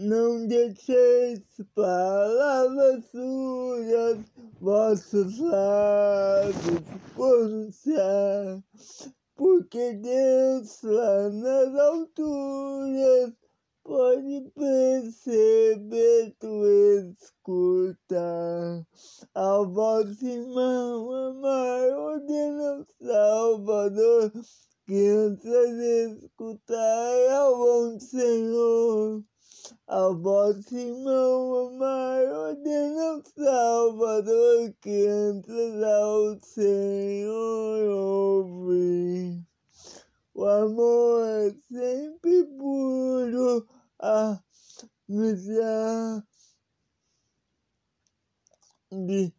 [0.00, 1.42] não deixeis
[1.74, 4.18] palavras sujas,
[4.58, 6.80] vossos lábios
[7.14, 8.62] pronunciar,
[9.36, 13.32] porque Deus lá nas alturas
[13.84, 16.64] pode perceber tu
[17.12, 18.86] escutar.
[19.34, 24.32] A voz irmão amar ordena o Salvador
[24.86, 29.22] crianças escutar ao bom Senhor
[29.86, 39.44] a voz irmão amar ordena Salvador crianças ao Senhor ouvir
[40.40, 44.42] o amor é sempre puro, a
[48.90, 49.34] de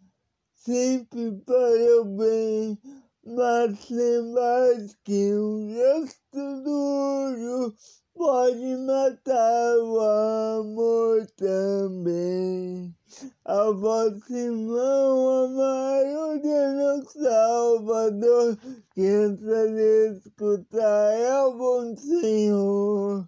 [0.53, 2.79] sempre para o bem,
[3.25, 7.75] mas sem mais que um gesto duro
[8.21, 12.95] pode matar o amor também.
[13.45, 18.59] A vosso irmão amar o Deus Salvador,
[18.93, 19.33] quem
[20.13, 23.27] escutar é o bom Senhor.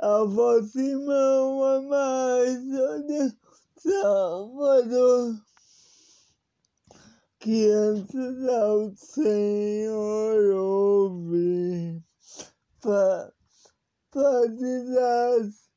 [0.00, 3.36] A vosso irmão amar o Deus
[3.78, 5.36] Salvador,
[7.38, 12.02] crianças ao Senhor ouvir.
[14.16, 15.68] As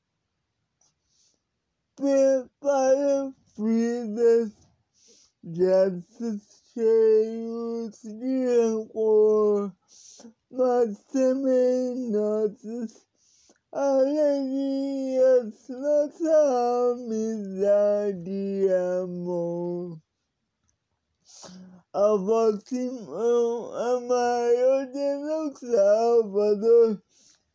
[1.96, 4.52] prepara vidas
[5.44, 6.42] gestos
[6.74, 9.74] cheios de rancor,
[10.52, 13.08] mas também nossas
[13.72, 18.70] alegrias, nossa amizade e
[19.02, 20.00] amor.
[21.94, 27.02] A vosso irmão, a maior de Salvador,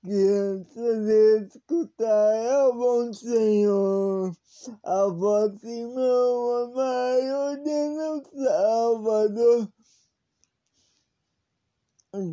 [0.02, 4.36] crianças escutar é o bom Senhor.
[4.84, 9.68] A vosso irmão, a maior de nosso Salvador,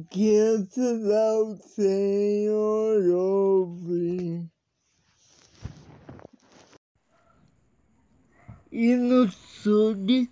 [0.09, 4.47] crianças ao Senhor ouve.
[8.71, 10.29] E no sul de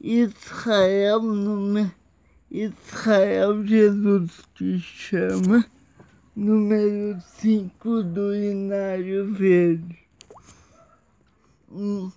[0.00, 1.90] Israel, no
[2.50, 5.77] Israel, Jesus te chama
[6.38, 9.98] número 5 do Inário Verde.
[11.68, 12.12] Um,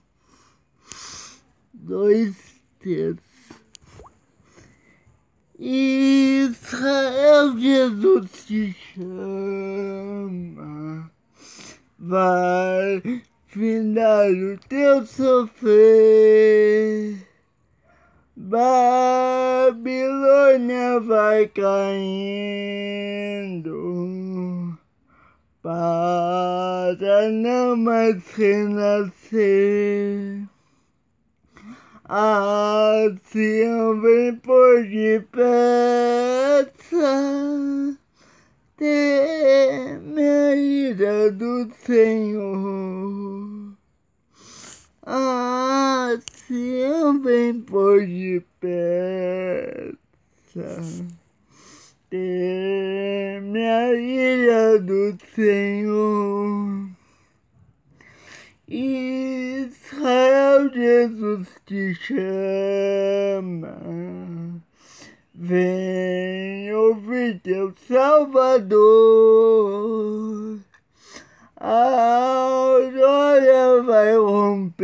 [1.74, 2.36] dois
[2.80, 3.20] terços.
[5.58, 11.10] Israel, Jesus te chama.
[11.98, 13.02] Vai
[13.48, 16.52] findar o teu sofrer.
[18.36, 19.72] Babilônia
[21.02, 21.92] vai caindo
[25.62, 29.32] para não mais renascer.
[32.06, 35.38] A Sião vem por depressa,
[38.76, 43.74] teme a ira do Senhor.
[45.06, 46.18] Ah,
[46.52, 49.96] se eu vem por de peça,
[52.10, 56.90] teme a ira do Senhor.
[58.68, 63.78] Israel, Jesus te chama.
[65.34, 68.82] Vem ouvir teu Salvador.
[71.64, 74.82] A aurora vai rompendo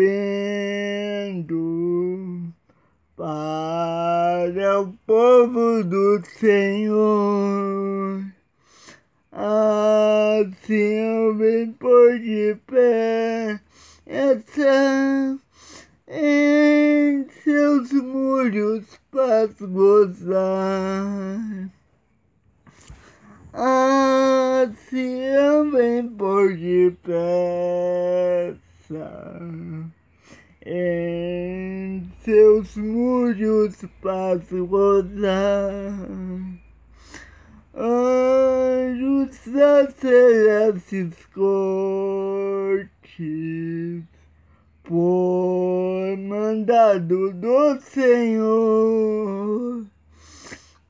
[3.15, 8.23] para o povo do Senhor.
[9.31, 13.59] Assim vem por de pé
[14.05, 15.39] essa
[16.07, 21.71] em seus muros para gozar.
[23.59, 25.17] Assim
[25.71, 27.09] vem por depressa
[30.63, 35.91] em seus muros passo rodar.
[37.73, 42.83] Anjos da celestes cortes,
[44.83, 49.17] por mandado do Senhor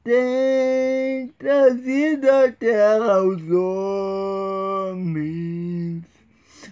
[0.08, 4.98] tem trazido a terra aos homens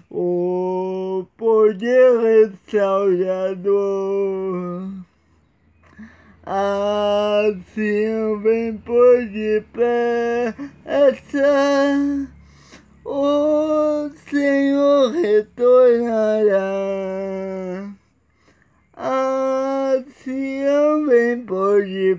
[0.09, 3.73] o poder restaurador.
[6.45, 10.55] Assim vem por de pé
[10.85, 12.29] essa
[13.03, 16.65] o Senhor retornará.
[18.97, 20.62] Assim
[21.06, 22.15] vem por depressa,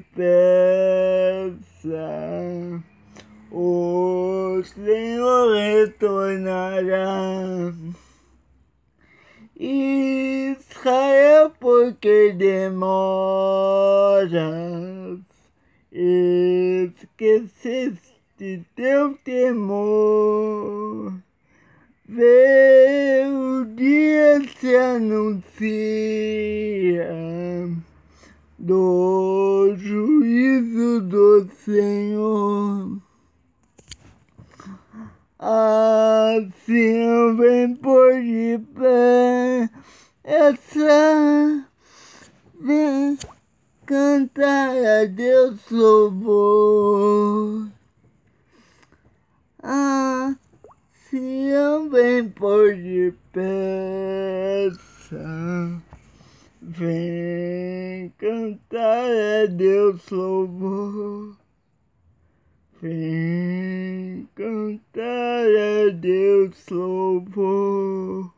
[3.51, 7.73] o Senhor retornará.
[9.59, 14.31] Israel, porque demoras,
[17.01, 21.15] esqueceste teu temor.
[22.09, 25.75] O dia se anuncia
[28.57, 32.97] do juízo do Senhor.
[35.37, 39.69] Assim vem por de pé,
[40.23, 41.67] essa
[42.61, 43.19] vem
[43.85, 47.67] cantar a Deus louvor.
[49.61, 50.46] Assim
[51.91, 54.73] vem por de peça,
[56.61, 61.37] vem cantar a Deus louvor.
[62.83, 68.33] Vem cantar a Deus louvor.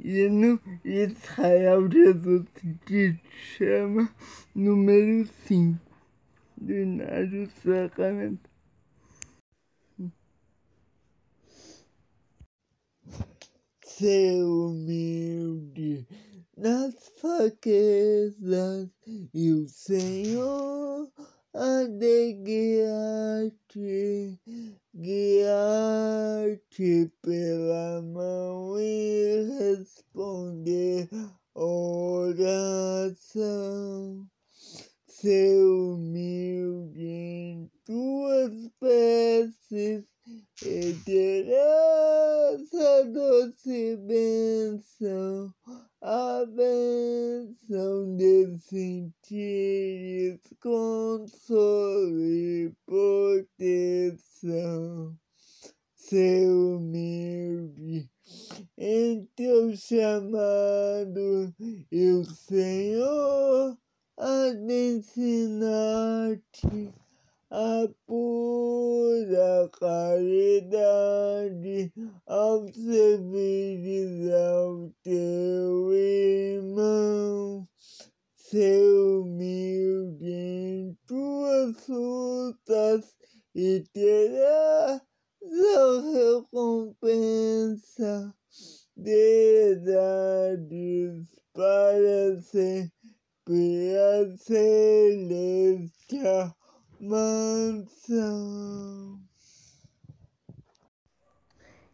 [0.00, 2.46] E no Israel Jesus
[2.84, 3.20] te
[3.56, 4.08] chama
[4.54, 5.78] número 5
[6.56, 8.55] do Nário Sacramento.
[13.98, 16.06] Ser humilde
[16.54, 18.90] nas fraquezas
[19.32, 21.10] e o Senhor
[21.54, 24.38] há de guiar-te,
[24.94, 25.50] guiar-te
[27.22, 31.08] pela mão e responder
[31.54, 32.36] oração.
[35.18, 40.04] Ser humilde em tuas preces
[40.62, 45.54] e terás a doce bênção,
[46.02, 52.70] a bênção de sentires consolo e
[54.04, 54.36] proteção.
[55.94, 58.10] Ser humilde
[58.76, 61.54] em teu chamado,
[61.90, 63.78] e o Senhor
[64.18, 66.90] de ensinar-te
[67.50, 71.92] a pura caridade
[72.26, 77.68] ao servires ao teu irmão.
[78.36, 78.82] Ser
[79.18, 83.14] humilde em tuas lutas
[83.54, 88.34] e terás a recompensa
[88.96, 92.95] de idades para sempre
[93.48, 95.36] a celestial
[97.00, 98.00] mansão.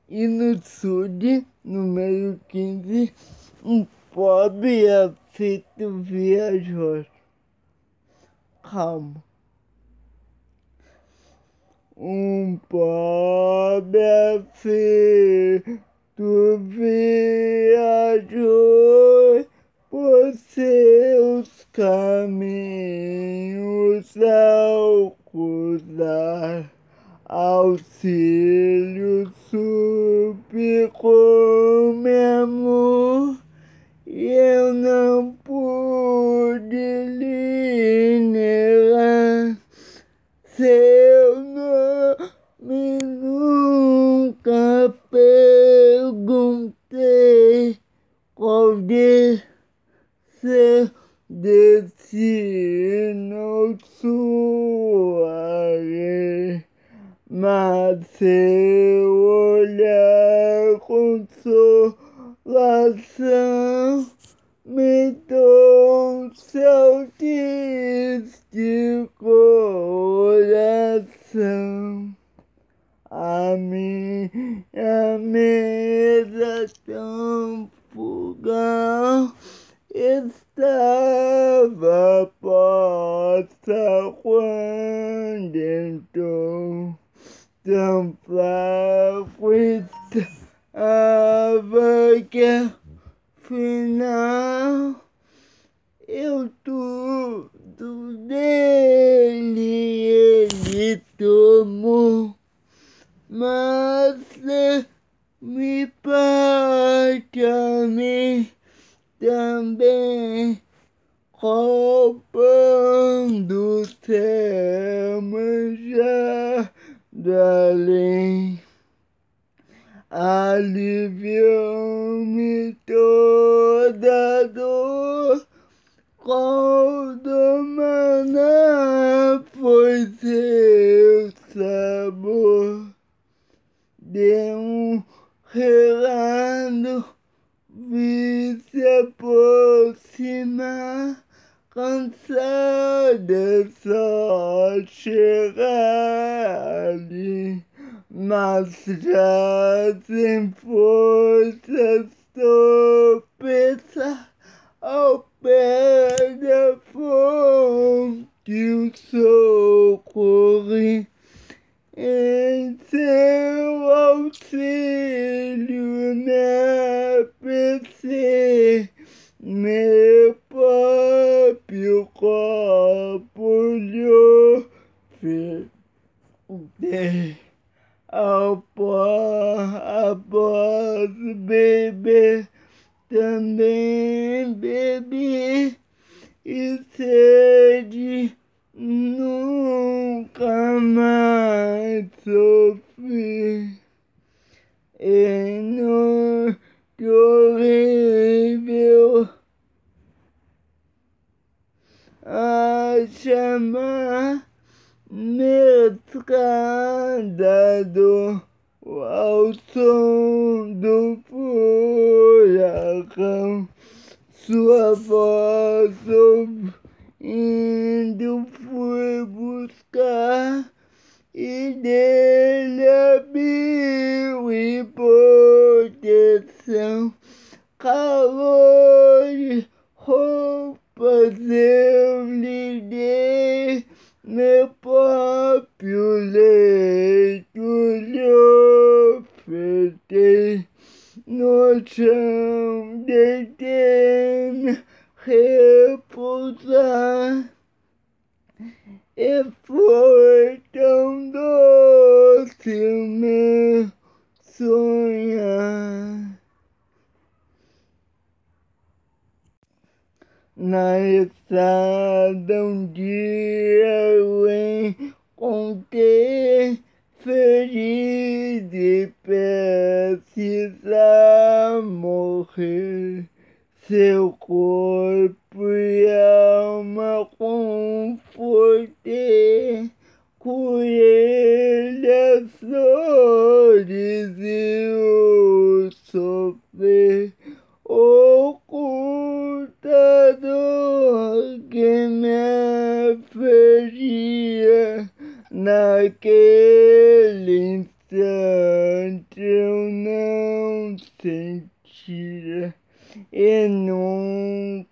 [0.09, 1.09] E no sul,
[1.63, 3.13] número 15,
[3.63, 7.05] um pobre afeto viajou.
[8.63, 9.23] Calma.
[11.95, 14.01] Um pobre
[14.39, 15.83] afeto
[16.69, 18.33] viajou
[19.93, 22.43] por seus caminhos
[24.17, 26.73] ao cruzar
[27.27, 31.13] auxílio suplicou
[31.93, 33.37] meu amor
[34.07, 39.59] e eu não pude lhe negar
[40.57, 41.02] seu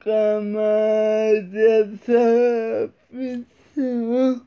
[0.00, 4.40] nunca mais essa aflição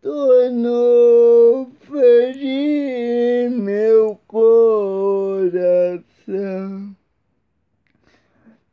[0.00, 5.46] tornou ferir meu coração.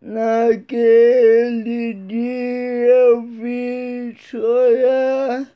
[0.02, 5.52] Naquele dia eu vi chorar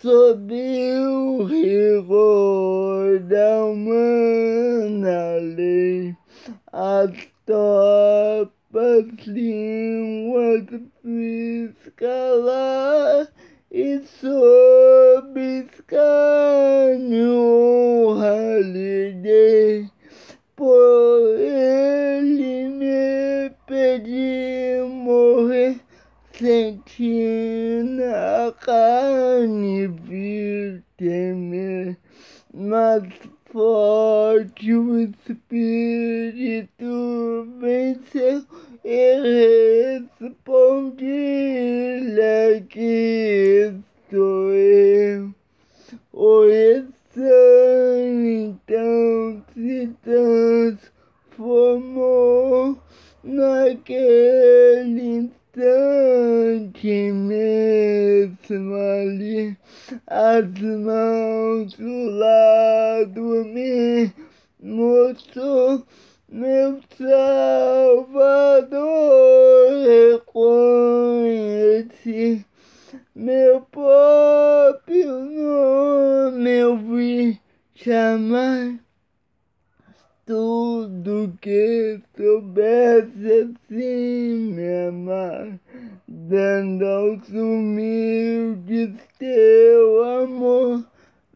[0.00, 6.14] sob o rigor da humana lei.
[6.72, 7.10] As
[7.44, 8.61] tropas
[9.26, 10.64] línguas
[11.02, 13.28] fiz calar
[13.70, 15.68] e sob
[18.62, 19.90] lhe dei
[20.56, 25.80] por ele me pedir morrer,
[26.32, 31.98] sentindo a carne vir temer,
[32.54, 33.02] mas
[33.52, 36.86] forte o espírito
[37.60, 38.42] venceu
[38.82, 41.02] e respondi-lhe
[42.70, 43.74] que
[44.08, 45.34] estou eu.
[46.14, 46.46] O
[48.34, 49.90] então se
[51.36, 52.78] transformou
[53.22, 55.41] naquele instante
[57.12, 59.54] mesmo ali,
[60.06, 64.10] as mãos do lado me
[64.58, 65.84] mostrou
[66.30, 67.12] meu Salvador.
[71.04, 72.46] Reconheci
[73.14, 77.38] meu próprio nome eu vi
[77.74, 78.78] chamar
[80.24, 85.58] tudo que soubesse assim me amar,
[86.06, 90.86] dando aos humildes teu amor,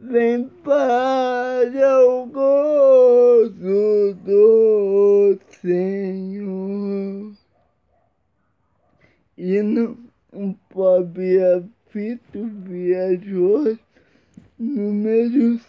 [0.01, 7.33] vem para o gozo do Senhor.
[9.37, 9.99] E no
[10.33, 13.77] um pobre aflito viajou
[14.59, 15.61] número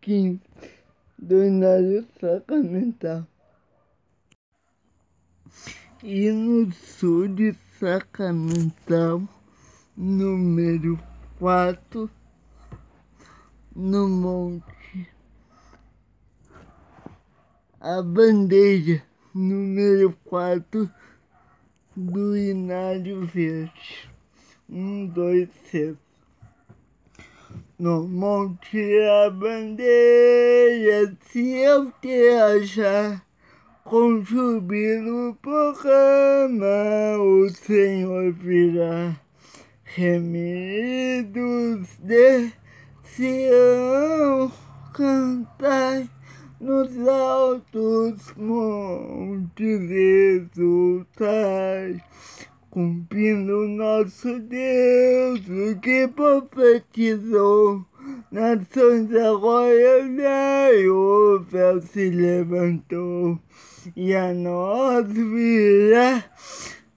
[0.00, 0.49] 15
[1.20, 3.26] do Inário Sacramental.
[6.02, 9.28] E no sul de Sacramental,
[9.94, 10.98] número
[11.38, 12.10] 4,
[13.76, 15.10] no monte.
[17.78, 19.02] A bandeira
[19.34, 20.90] número 4
[21.94, 24.10] do Inário Verde.
[24.70, 26.09] Um, dois, três.
[27.80, 28.76] No monte
[29.24, 33.24] a bandeira, se eu te achar,
[33.84, 39.18] com jubilo proclama, o Senhor virá.
[39.82, 40.28] Remidos
[42.00, 42.52] de
[43.02, 44.52] Sião,
[44.92, 46.06] cantai
[46.60, 49.90] nos altos montes
[50.52, 51.98] exultai,
[52.70, 57.84] cumprindo nosso Deus o que profetizou.
[58.30, 63.38] Nações agora olhai, o véu se levantou,
[63.96, 66.24] e a nós virá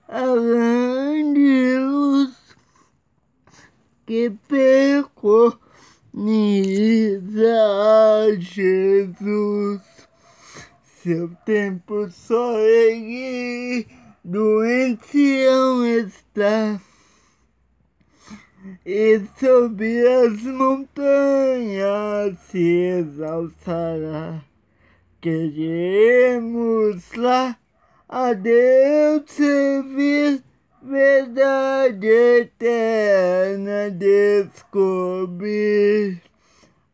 [0.07, 2.35] a grande luz
[4.05, 5.57] que pecou
[7.35, 9.81] a Jesus.
[11.01, 16.79] Seu tempo só ele doente está.
[18.85, 24.41] E sobre as montanhas se exaltará.
[25.19, 27.57] Queremos lá
[28.07, 30.43] a Deus servir
[30.81, 35.43] verdade eterna descobrir.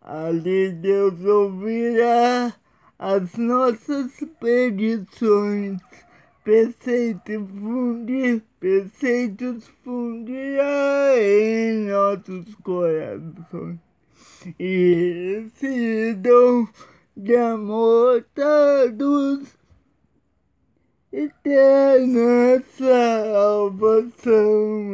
[0.01, 2.53] Ali Deus ouvirá
[2.98, 5.79] as nossas petições,
[6.50, 13.77] preceitos fundir, preceitos fundirá em nossos corações.
[14.57, 16.68] E esse dom
[17.16, 19.55] de amor traduz
[21.14, 24.18] eterna salvação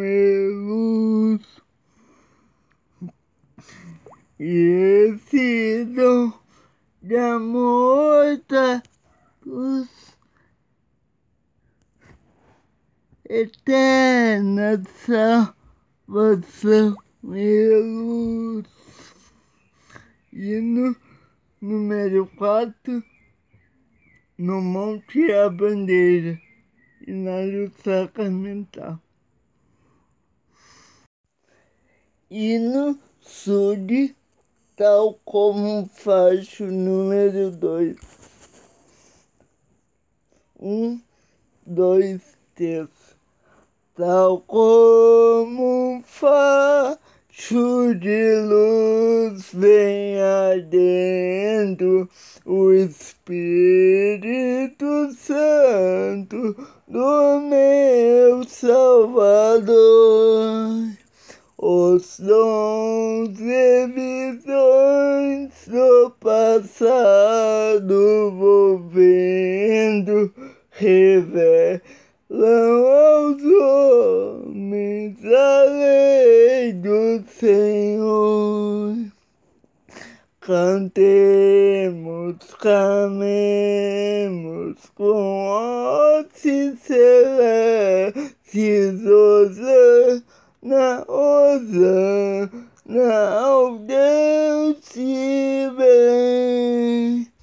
[0.04, 1.42] e luz.
[4.38, 6.34] E esse dom
[7.02, 8.84] de amor da
[9.46, 10.06] luz
[13.30, 14.82] eterna
[16.08, 18.68] salvação e luz.
[20.32, 20.96] E no
[21.62, 23.04] número quatro
[24.38, 26.40] no Monte a Bandeira
[27.08, 29.00] e na luta sacramental.
[32.30, 33.78] E no sul,
[34.76, 37.98] tal como faz o número dois.
[40.60, 41.00] Um,
[41.66, 43.05] dois, três.
[43.98, 46.98] Tal como faz
[47.98, 52.10] de luz vem adentro
[52.46, 53.26] o Espírito
[55.14, 56.58] Santo
[56.90, 59.72] do meu Salvador.
[61.58, 70.34] Os dons e visões do passado vou vendo
[72.32, 78.96] aos homens a lei do Senhor.
[80.42, 83.56] Cantemos, clamemos
[84.96, 88.26] com hoste celestes,
[89.06, 90.24] Osana,
[91.08, 92.52] Osana,
[93.44, 97.35] ao Deus de bem.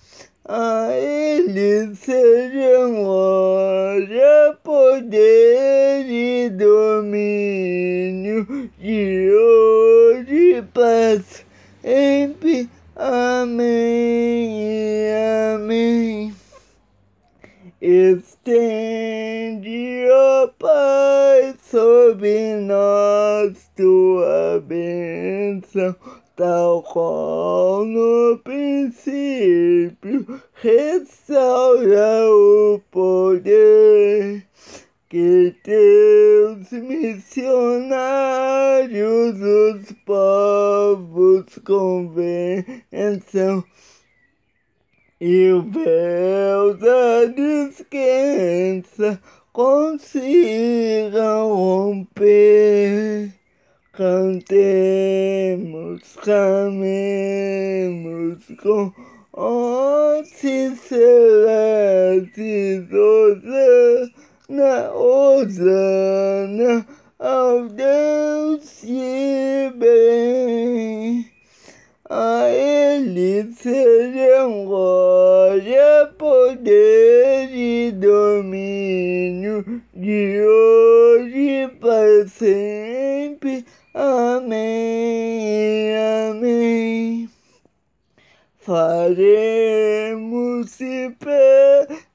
[0.54, 8.46] A Ele sejam glória, poder e domínio
[8.78, 11.46] de hoje paz
[11.82, 12.36] em
[12.94, 14.60] Amém,
[15.54, 16.34] amém.
[17.80, 18.76] Estende,
[20.10, 25.96] ó Pai, sobre nós tua bênção,
[26.36, 34.46] tal qual no princípio, restaura o poder
[35.08, 43.62] que teus missionários, os povos convençam
[45.20, 49.20] e o véu da descrença
[49.52, 53.41] consigam romper.
[53.92, 54.56] Cantemos,
[56.24, 57.12] camemos
[58.62, 58.90] com
[59.34, 62.86] onde celeste
[64.48, 66.86] Osana, Osana,
[67.18, 71.30] ao Deus de bem.
[72.08, 83.64] A ele sejam glória, poder e domínio de hoje para sempre.
[84.04, 85.94] Amém,
[86.28, 87.30] amém.
[88.58, 91.16] Faremos-se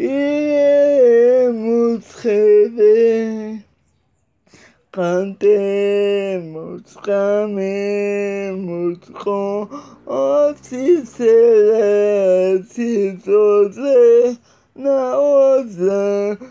[0.00, 3.62] iremos rever.
[4.90, 9.68] Cantemos, clamemos com
[10.06, 16.48] ossos celestes, Osana, Osana,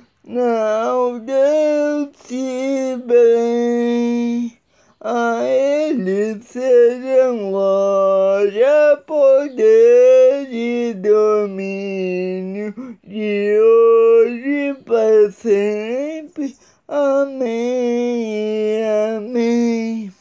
[0.85, 4.57] ao Deus de bem.
[5.01, 12.73] A Ele sejam glória, poder e domínio,
[13.09, 16.55] de hoje para sempre.
[16.87, 18.83] Amém,
[19.17, 20.13] amém.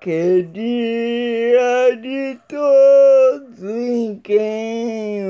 [0.00, 5.20] Que dia de todos em quem,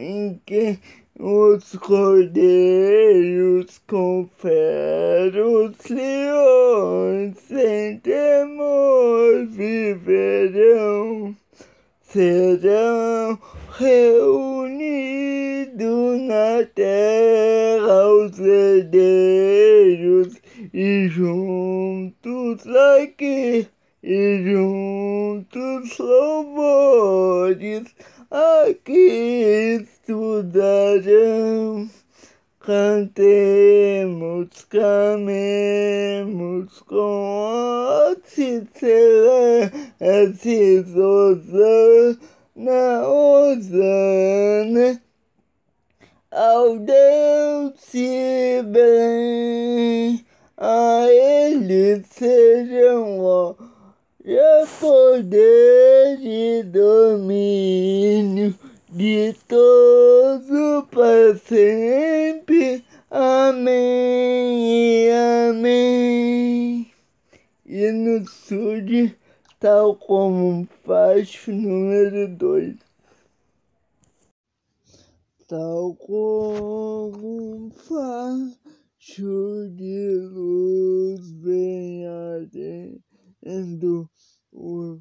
[0.00, 0.80] em quem
[1.16, 11.36] os cordeiros conferem os leões sem temor viverão,
[12.02, 13.38] serão
[13.78, 14.55] reunidos
[16.36, 20.34] na terra os herdeiros
[20.74, 22.66] e juntos
[22.98, 23.66] aqui
[24.02, 27.84] e juntos louvores
[28.30, 31.88] aqui estudarão.
[32.60, 38.14] Cantemos, clamemos com
[38.74, 39.72] celestes,
[40.96, 42.18] Osana,
[43.06, 45.00] Osana,
[46.36, 50.22] ao Deus de bem,
[50.54, 58.54] a Ele sejam glória, poder e domínio
[58.90, 62.84] de todo para sempre.
[63.10, 65.08] Amém,
[65.48, 66.92] amém.
[67.64, 69.10] E no sul,
[69.58, 72.85] tal como faz número dois.
[75.48, 84.10] Tal como facho de luz bem ardendo.
[84.50, 84.98] O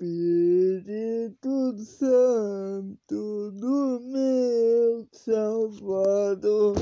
[0.00, 6.74] Espírito Santo do meu Salvador,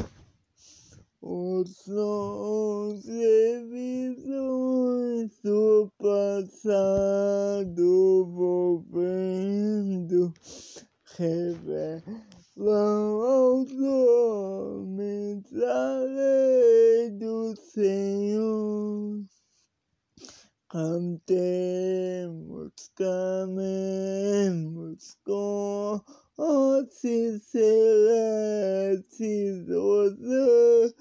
[1.21, 7.05] os sons e visões do passado
[8.33, 10.33] volvendo
[11.19, 12.03] revelam
[12.59, 19.25] aos homens a lei do Senhor.
[20.69, 26.01] Cantemos, clamemos com
[26.37, 29.17] ossos celestes,
[29.71, 30.95] Osana,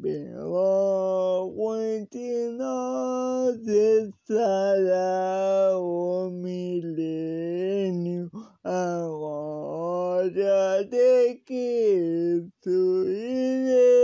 [0.06, 8.30] Bem logo entre nós estará o milênio,
[8.62, 13.96] a glória de Cristo iremos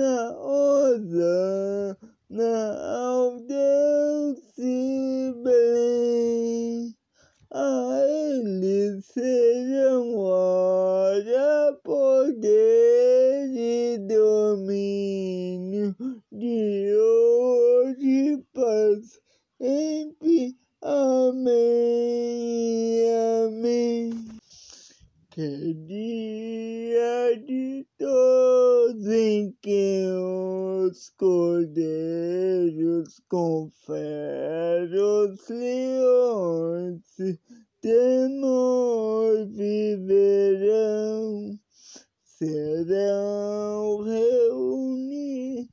[0.00, 0.98] ao
[3.40, 6.94] Deus de Belém.
[7.50, 15.94] A Ele sejam glória, poder e domínio
[16.30, 19.00] de hoje para
[19.58, 20.56] sempre.
[20.80, 22.22] Amém.
[23.44, 24.12] Amém.
[25.30, 30.04] Que dia de todos em que
[30.84, 37.00] os cordeiros conferem os leões,
[37.80, 41.56] temor viverão,
[42.24, 45.68] serão reunidos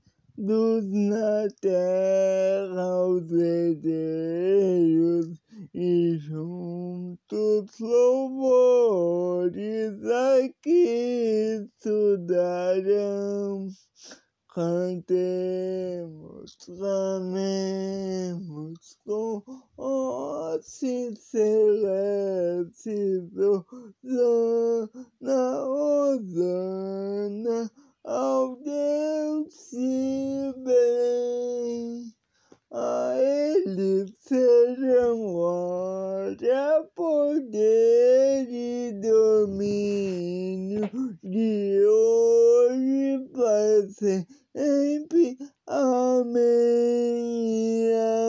[0.85, 5.38] na terra os herdeiros
[5.81, 9.53] e juntos louvores
[10.03, 13.69] aqui estudarão.
[14.53, 17.37] Cantemos, clamemos
[19.05, 19.41] com
[19.77, 23.31] ossos celestes,
[24.03, 27.71] Osana, Osana
[28.03, 32.18] ao Deus de bem.
[32.71, 40.87] A Ele sejam glória, poder e domínio
[41.23, 45.37] de hoje para sempre.
[45.65, 46.39] Amém.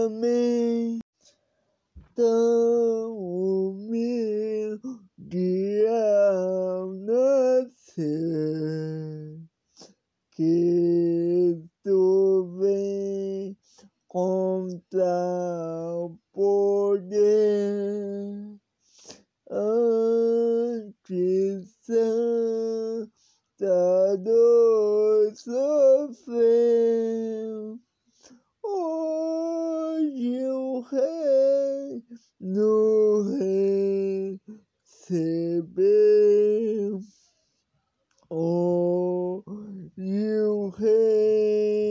[0.07, 1.01] Amém.
[2.15, 4.81] Tão humilde
[5.87, 7.91] ao nascer
[11.83, 13.57] tu vem
[14.11, 17.15] com tal poder
[19.49, 23.07] antes santa
[24.17, 26.41] dor sofreu
[28.65, 32.03] hoje o rei
[32.41, 33.23] no
[34.89, 37.01] recebeu
[38.31, 39.43] hoje
[40.47, 41.83] o reino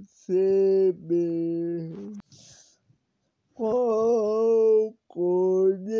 [0.00, 0.32] recebeu
[3.52, 5.92] qual cordeiro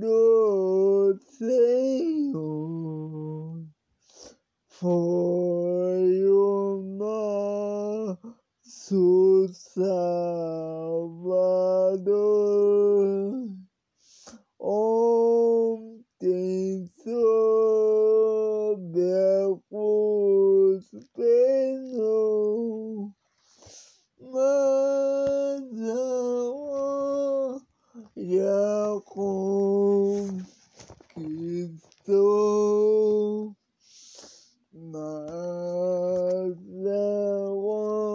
[0.00, 3.60] do Senhor
[4.68, 8.16] foi o nosso
[9.52, 11.06] Salvador.
[17.06, 17.14] Ontem
[18.66, 23.12] sob a cruz penou,
[24.20, 25.62] mas
[28.16, 29.46] agora conquistou.
[34.72, 36.58] Mas
[37.38, 38.08] agora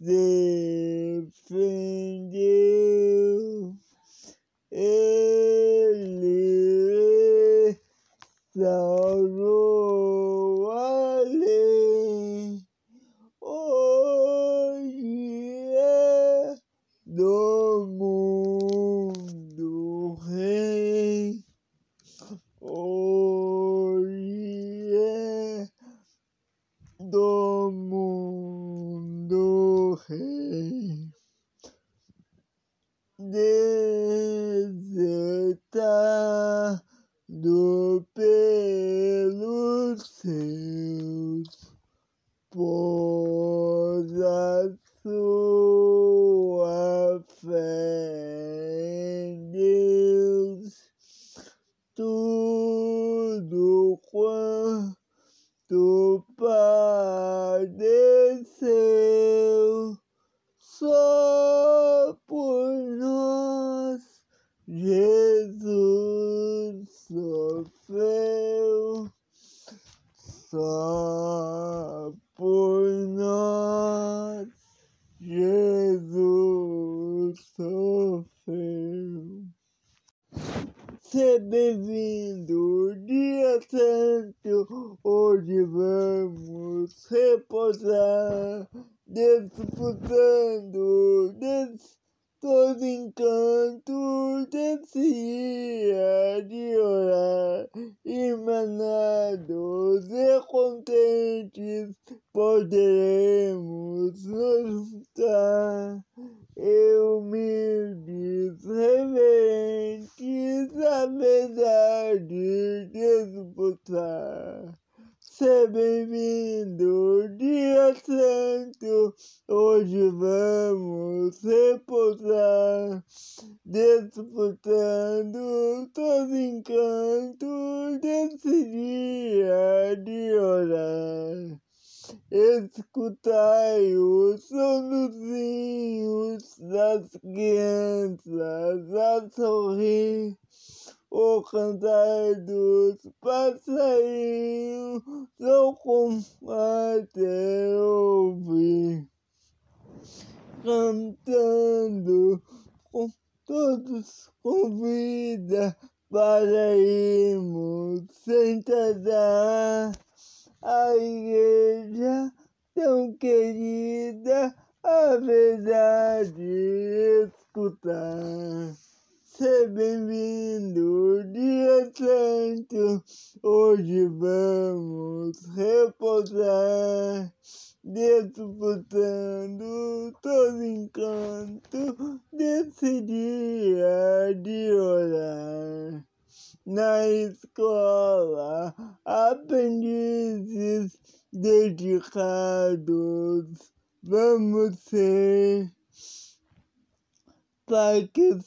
[0.00, 1.32] defendeu.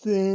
[0.06, 0.35] thing.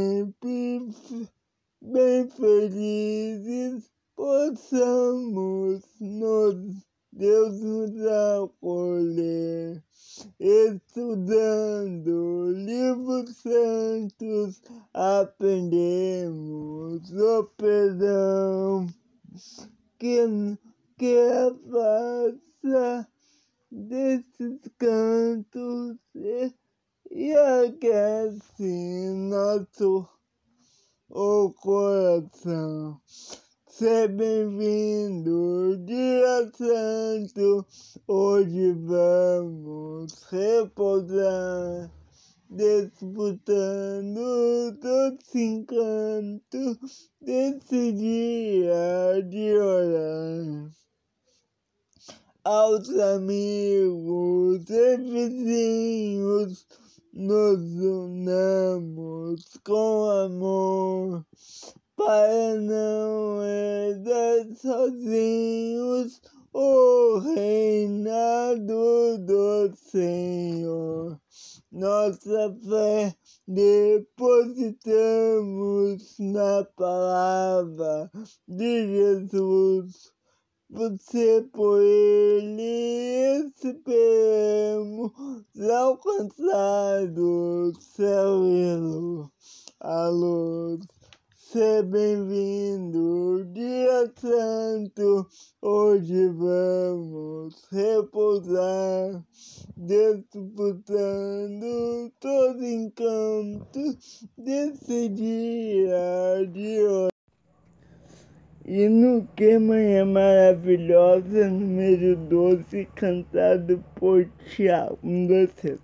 [104.91, 107.11] esse dia de hoje.
[108.65, 114.99] E no Que Manhã é Maravilhosa, número 12, cantado por Tiago.
[115.01, 115.79] Um, doce.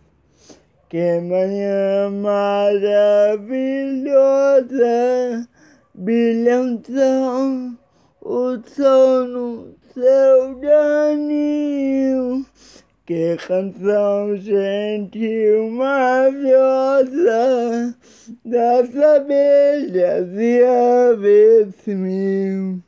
[0.90, 3.46] Que manhã é maravilhosa,
[5.94, 7.78] brilhantão,
[8.22, 12.46] o sol no seu daninho
[13.08, 17.96] que canção gentil, maravilhosa
[18.44, 22.84] das abelhas e aves mil.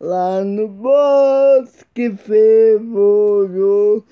[0.00, 4.02] Lá no bosque fervoroso,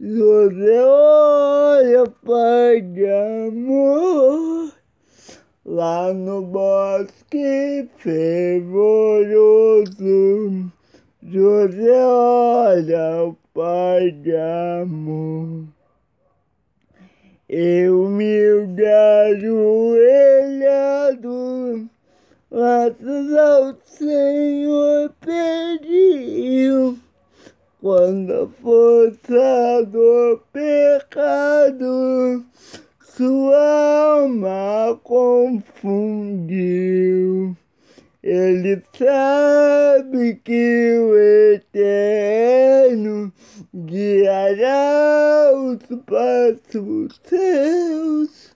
[0.00, 2.82] José olha, pai
[3.46, 4.72] amor.
[5.64, 8.80] Lá no bosque fervoroso,
[11.32, 15.64] José olha o Pai de amor
[17.48, 18.84] e humilde
[19.30, 20.08] ajoelhado
[22.50, 26.98] graças ao Senhor pediu
[27.80, 32.44] quando a força do pecado
[33.16, 36.10] sua alma confundiu.
[38.22, 41.16] Ele sabe que o
[41.54, 43.32] Eterno
[43.74, 48.54] guiará os passos seus.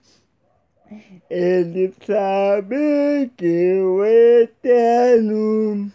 [1.31, 5.91] Ele sabe que o Eterno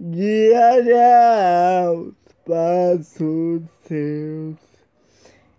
[0.00, 2.14] guiará os
[2.46, 4.54] passos seus.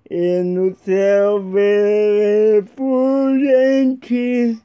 [0.09, 2.63] E no céu verei
[3.37, 4.57] gente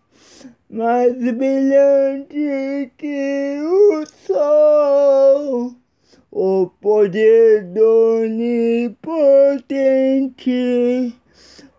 [0.70, 5.74] mais brilhante que o sol,
[6.32, 9.44] o poder do onipotente,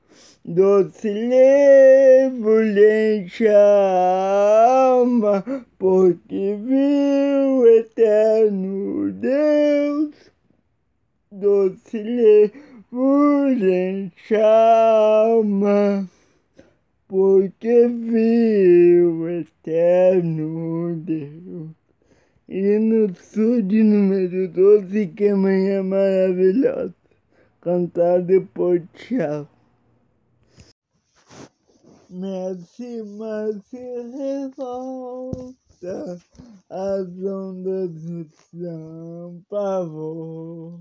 [0.43, 1.09] Doce
[3.47, 5.45] a alma,
[5.79, 10.15] porque viu o eterno Deus.
[11.31, 12.51] Doce
[14.35, 16.09] a alma,
[17.07, 21.84] porque viu o eterno Deus.
[22.57, 26.95] E no sul de número 12, que manhã maravilhosa,
[27.61, 29.49] cantado por Tiago.
[32.09, 33.03] Messi,
[33.65, 35.97] se revolta,
[36.71, 37.91] as ondas
[38.53, 40.81] são pavor.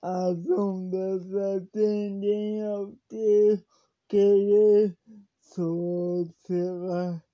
[0.00, 3.60] As ondas atendem ao teu
[4.08, 4.96] querer,
[5.40, 7.25] sossegar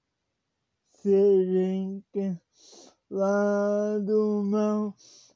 [1.02, 2.04] serem
[4.04, 4.94] do mal,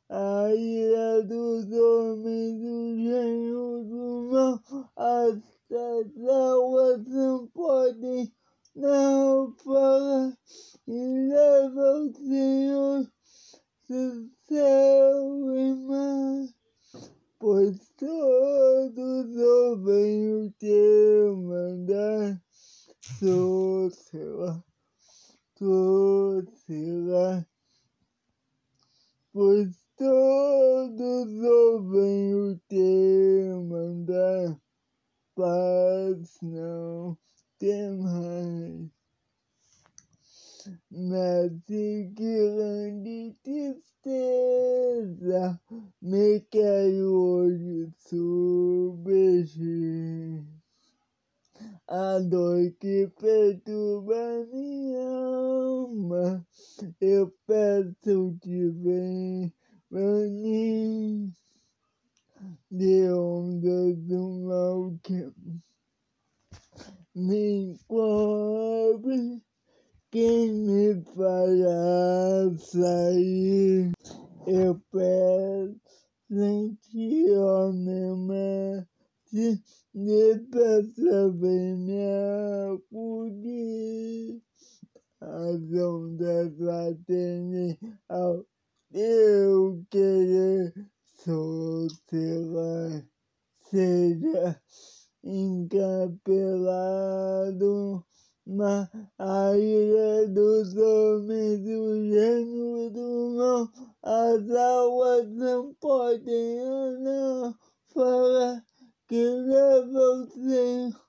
[0.09, 4.63] a ira dos homens, o gênio do mal,
[4.97, 5.43] as
[6.23, 8.33] águas não podem
[8.77, 10.39] não falar
[10.87, 13.11] e leva o Senhor
[13.89, 16.49] do céu e mar,
[17.41, 22.41] pois todos ouvem o teu mandar,
[23.19, 24.66] sou seu
[26.67, 27.47] será,
[29.33, 34.61] pois todos ouvem o teu mandar,
[35.35, 37.17] paz não
[37.59, 38.91] tem mais.
[40.91, 41.53] Mas
[42.13, 43.81] grande tristeza
[46.03, 48.97] me quero hoje submergir
[51.89, 56.47] a dor que perturba minha alma,
[57.01, 59.53] eu peço te vem
[59.91, 61.33] venir
[62.71, 65.33] de ondas do mal que
[67.15, 69.43] me encobre,
[70.11, 73.93] quem me fará sair,
[74.47, 75.81] eu peço
[76.31, 78.17] em ti, ó meu
[85.21, 88.47] as ondas atendem ao
[88.93, 90.73] teu querer,
[91.25, 93.05] sossegar,
[93.71, 94.63] seja
[95.25, 96.47] encapelado
[98.47, 103.69] mas a ira dos homens o gênio do mal,
[104.05, 107.59] as águas não podem andar
[107.89, 108.65] fora
[109.09, 111.01] que leva o Senhor,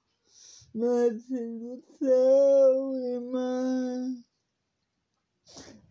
[0.75, 4.23] mas do céu e mar.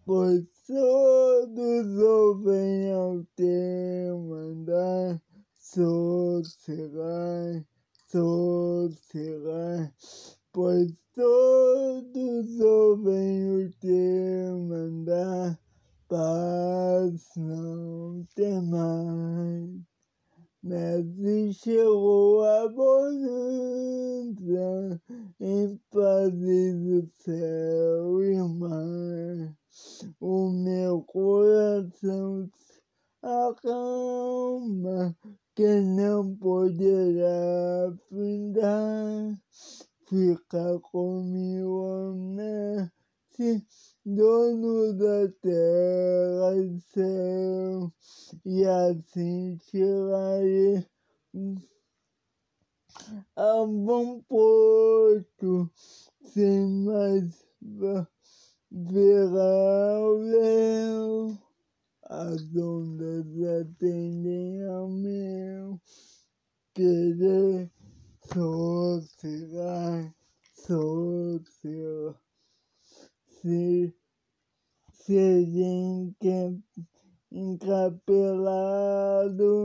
[0.04, 5.20] Pois todos ouvem ao teu mandar,
[5.58, 6.86] sossegai,
[8.08, 9.92] sossegai,
[10.52, 15.58] pois todos ouvem o teu mandar,
[16.08, 19.95] paz não tem mais.
[20.66, 23.00] Mestre chegou a bonança
[25.38, 29.54] em paz do céu e mar.
[30.20, 32.50] O meu coração
[33.22, 35.16] acalma
[35.54, 39.38] que não poderá findar.
[40.08, 43.64] Fica comigo, mestre,
[44.06, 47.92] dono da terra e céu,
[48.44, 50.86] e assim tirarei
[53.34, 55.68] a bom porto,
[56.22, 57.44] sem mais
[58.70, 61.38] verá o léu.
[62.04, 63.26] As ondas
[63.60, 65.80] atendem ao meu
[66.72, 67.68] querer
[68.32, 70.14] sossegar,
[70.54, 72.25] sossegar.
[73.46, 73.94] Se,
[74.90, 76.14] se
[77.30, 78.52] encapelado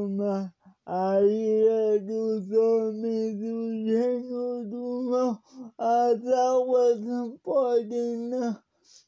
[0.10, 0.54] na
[0.86, 5.42] a ira dos homens, o gênio do mal,
[5.80, 8.56] as águas não podem não,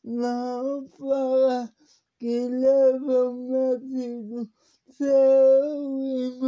[0.03, 1.71] não falar
[2.17, 4.49] que levam nascido
[4.89, 6.39] céu e.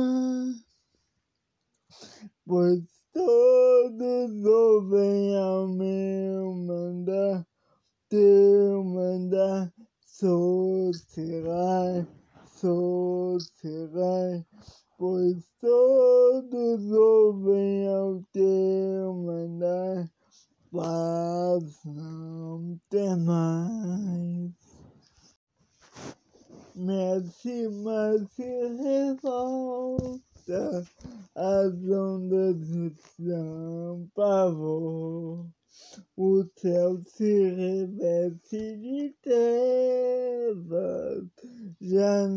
[2.43, 2.81] Pois
[3.13, 7.45] todos ouvem ao meu mandar,
[8.83, 9.73] mandar,
[10.05, 12.05] sossegai,
[12.45, 14.45] sossegai,
[14.97, 20.09] pois todos ouvem ao teu mandar,
[20.71, 24.51] paz não tem mais.
[26.75, 28.43] Mexe, mas se
[28.83, 30.21] revolta,
[31.33, 32.57] as ondas
[33.15, 35.47] são pavor.
[36.17, 40.63] O céu se reveste de trevas,
[41.81, 42.27] já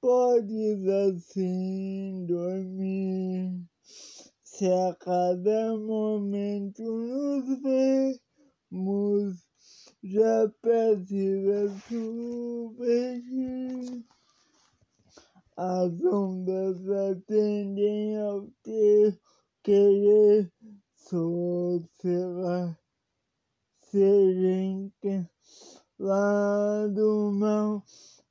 [0.00, 3.60] Podes assim dormir.
[4.44, 7.60] Se a cada momento nos
[8.70, 9.45] vemos,
[10.10, 14.04] já precisa submergir.
[15.56, 19.16] As ondas atendem ao teu
[19.62, 20.52] querer,
[20.94, 22.78] sossegar,
[23.90, 24.92] serem
[25.98, 27.82] lá do mal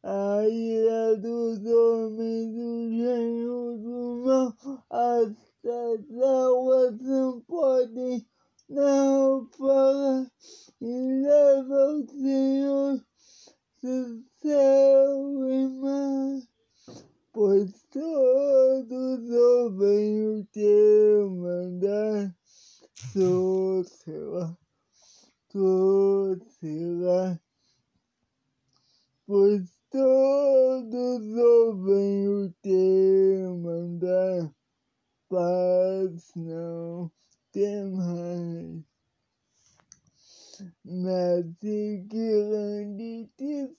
[0.03, 4.53] a ira dos homens, o gênio do mal,
[4.91, 5.33] as
[5.65, 8.23] águas não podem
[8.67, 10.31] não falar
[10.81, 13.05] e leva o Senhor
[13.81, 16.41] do céu e mar,
[17.31, 22.35] pois todos ouvem o teu mandar,
[23.13, 24.57] sou seu,
[29.27, 34.51] pois todos ouvem o teu mandar,
[35.29, 37.11] paz não
[37.55, 38.83] tem mais.
[40.83, 43.73] Mas que grande tristeza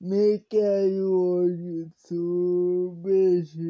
[0.00, 3.60] me quero hoje submergir.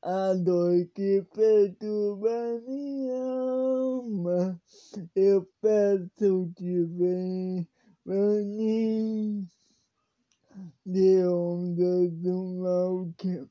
[0.00, 4.58] A dor que perturba minha alma,
[5.14, 7.68] eu peço te vem
[8.06, 9.46] venir
[10.86, 13.46] de ondas do mal que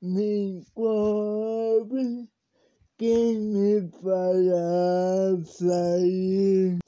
[0.00, 2.28] me cobre,
[2.96, 6.78] quem me fará sair?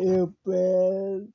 [0.00, 1.32] Eu peço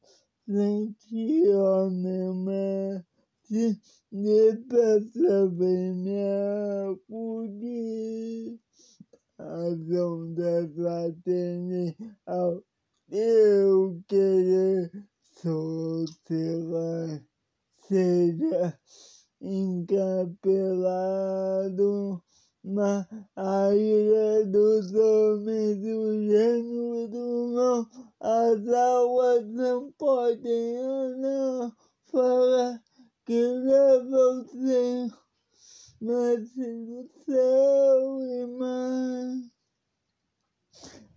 [0.48, 3.80] em ti, ó meu mestre,
[4.12, 6.20] depressa vem me
[6.92, 8.60] acudir.
[9.38, 12.64] As ondas atendem ao
[13.10, 14.92] eu querer
[15.42, 17.24] sossegar,
[17.88, 18.80] seja
[19.42, 21.00] encapelado
[22.64, 23.08] na
[23.74, 27.88] ilha dos homens, o gênio do mal,
[28.20, 30.84] as águas não podem
[31.18, 31.74] não
[32.06, 32.82] falar
[33.26, 35.18] que leva o Senhor,
[36.02, 36.50] mas
[37.26, 39.50] céu e mar.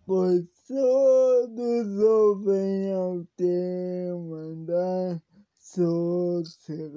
[0.07, 5.23] Pois todos ouvem ao teu mandar,
[5.59, 6.93] sossegar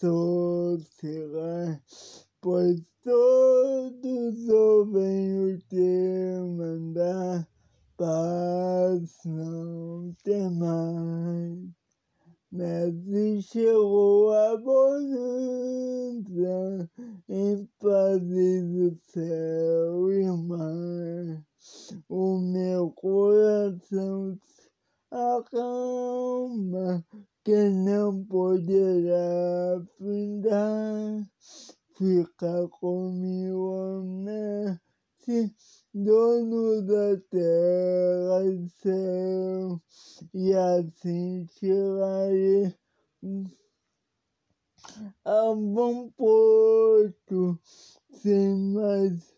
[0.00, 1.80] sossegai,
[2.40, 7.46] pois todos ouvem o teu mandar,
[7.98, 11.58] paz não tem mais.
[12.50, 15.20] Mestre chegou a bonança
[17.28, 21.44] em pazes do céu e mar.
[22.08, 24.36] O meu coração
[25.10, 27.04] acalma,
[27.44, 31.26] que não poderá findar.
[31.96, 35.54] Fica comigo, mestre,
[35.92, 39.80] dono da terra e céu
[40.32, 42.74] e assim chegarei
[45.24, 47.58] a bom porto,
[48.22, 49.34] sem mais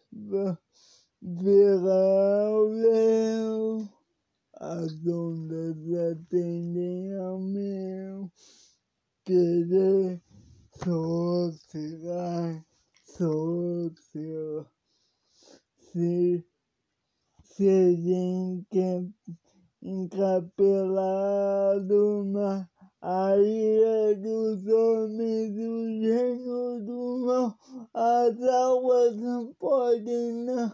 [1.21, 4.02] verá o.
[4.65, 8.31] As ondas atendem ao meu
[9.25, 10.23] querer,
[10.85, 12.65] sossegar,
[13.05, 14.71] sossegar.
[15.79, 16.47] Se,
[17.43, 19.11] se que
[19.83, 21.03] encapelado
[22.27, 27.59] na areia dos homens, o gênio do mal,
[27.93, 30.73] as águas não podem não,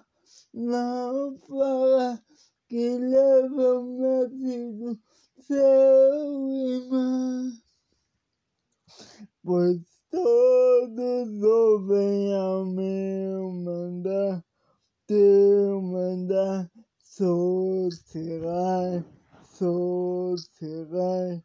[0.52, 2.22] não falar
[2.68, 3.96] que levam
[5.40, 7.52] céu e mar,
[9.42, 14.44] pois todos ouvem ao meu mandar,
[15.06, 16.70] teu mandar
[17.02, 19.02] sossegai,
[19.56, 21.42] sossegai,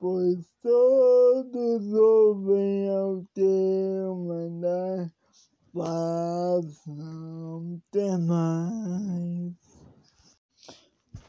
[0.00, 5.12] pois todos ouvem ao teu mandar,
[5.74, 9.61] paz não tem mais.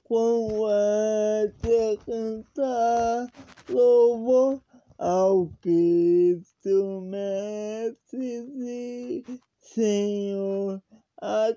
[0.03, 3.31] Com essa cantar
[3.69, 4.61] louvor
[4.97, 8.43] ao Cristo Mestre,
[9.61, 10.81] Senhor
[11.21, 11.53] a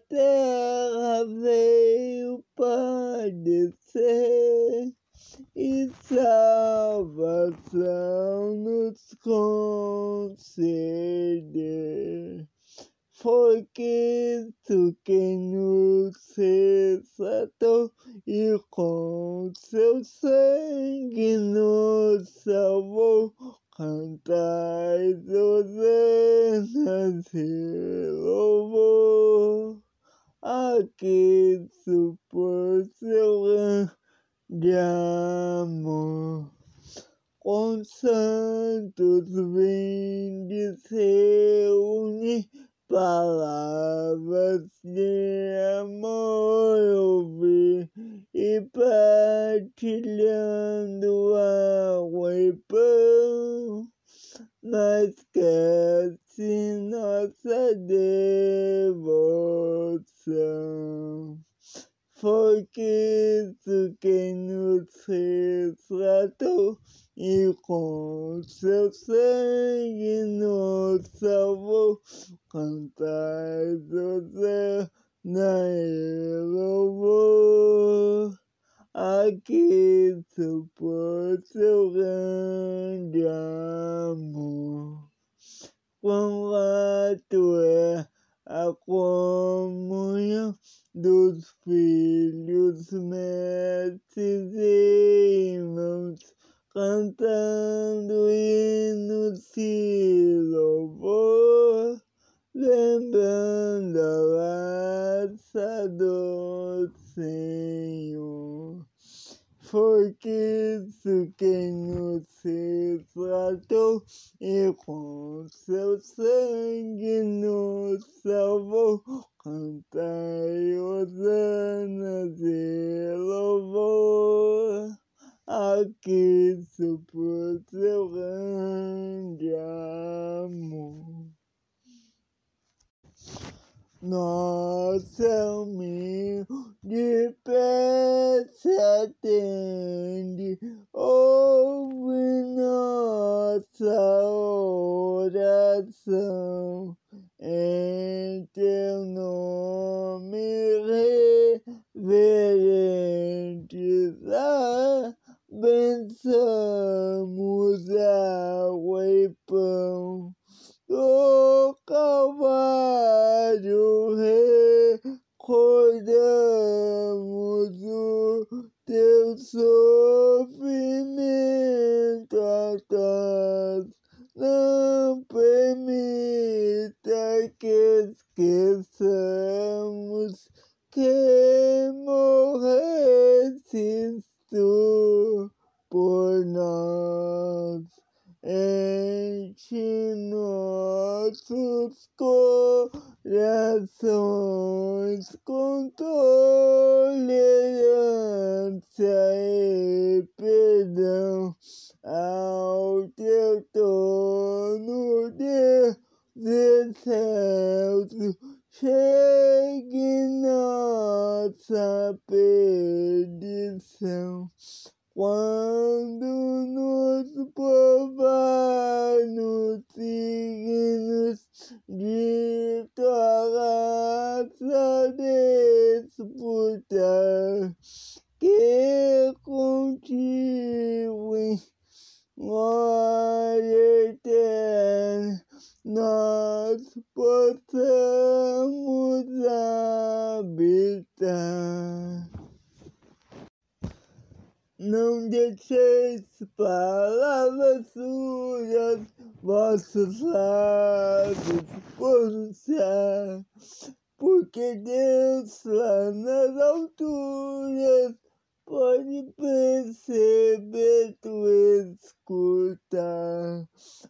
[259.16, 261.48] pode perceber tu
[261.94, 263.66] escutar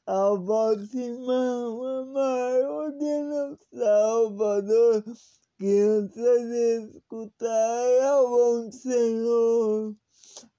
[0.07, 5.05] a voz irmão amar ordena Salvador.
[5.59, 9.95] Crianças escutar ao bom Senhor.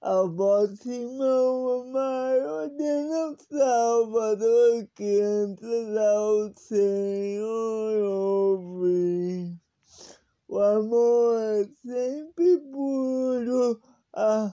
[0.00, 4.88] A voz irmão amar ordena Salvador.
[4.94, 9.58] Crianças ao Senhor ouvir.
[10.50, 13.78] O amor é sempre puro,
[14.18, 14.52] a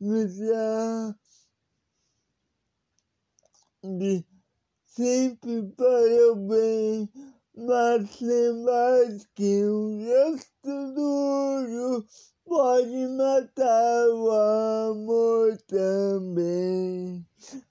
[0.00, 1.14] amizade
[4.86, 7.10] sempre para o bem,
[7.54, 12.06] mas sem mais que um gesto duro
[12.46, 14.30] pode matar o
[14.90, 17.26] amor também.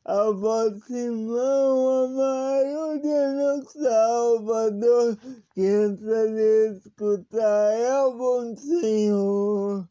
[0.06, 5.18] A vosso irmão amado de nosso Salvador,
[5.54, 9.90] que entra de escutar é o bom Senhor.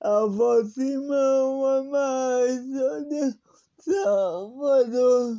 [0.00, 3.38] A vosso irmão amado de
[3.78, 5.36] Salvador,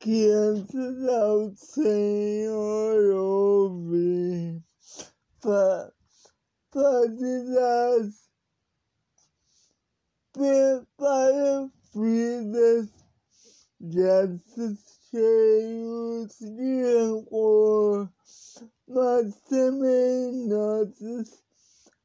[0.00, 4.62] que entra ao Senhor ouvir.
[6.78, 8.30] Fazes
[10.32, 12.88] prepara vidas
[13.80, 14.78] gestos
[15.10, 18.08] cheios de rancor,
[18.86, 21.42] mas também nossas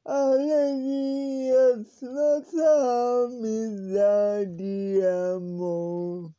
[0.04, 5.06] alegrias, nossa amizade e
[5.36, 6.34] amor.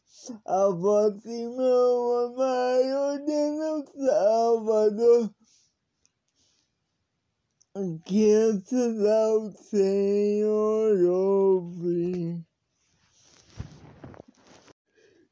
[0.46, 5.30] A vossa irmão, a maior Deus Salvador.
[8.06, 12.42] Crianças ao Senhor ouve.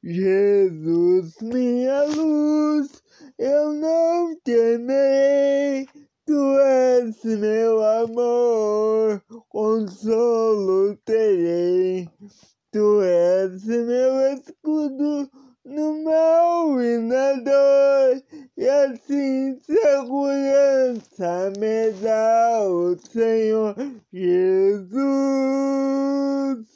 [0.05, 3.03] Jesus, minha luz,
[3.39, 5.89] eu não temerei
[6.27, 12.09] Tu és meu amor, consolo terei.
[12.72, 15.31] Tu és meu escudo
[15.64, 18.20] no mal e na dor,
[18.57, 23.77] e assim segurança me dá o Senhor
[24.12, 24.99] Jesus,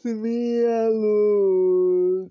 [0.04, 2.30] minha luz.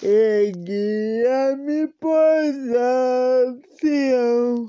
[0.02, 4.68] E guia-me, pois, a Sião,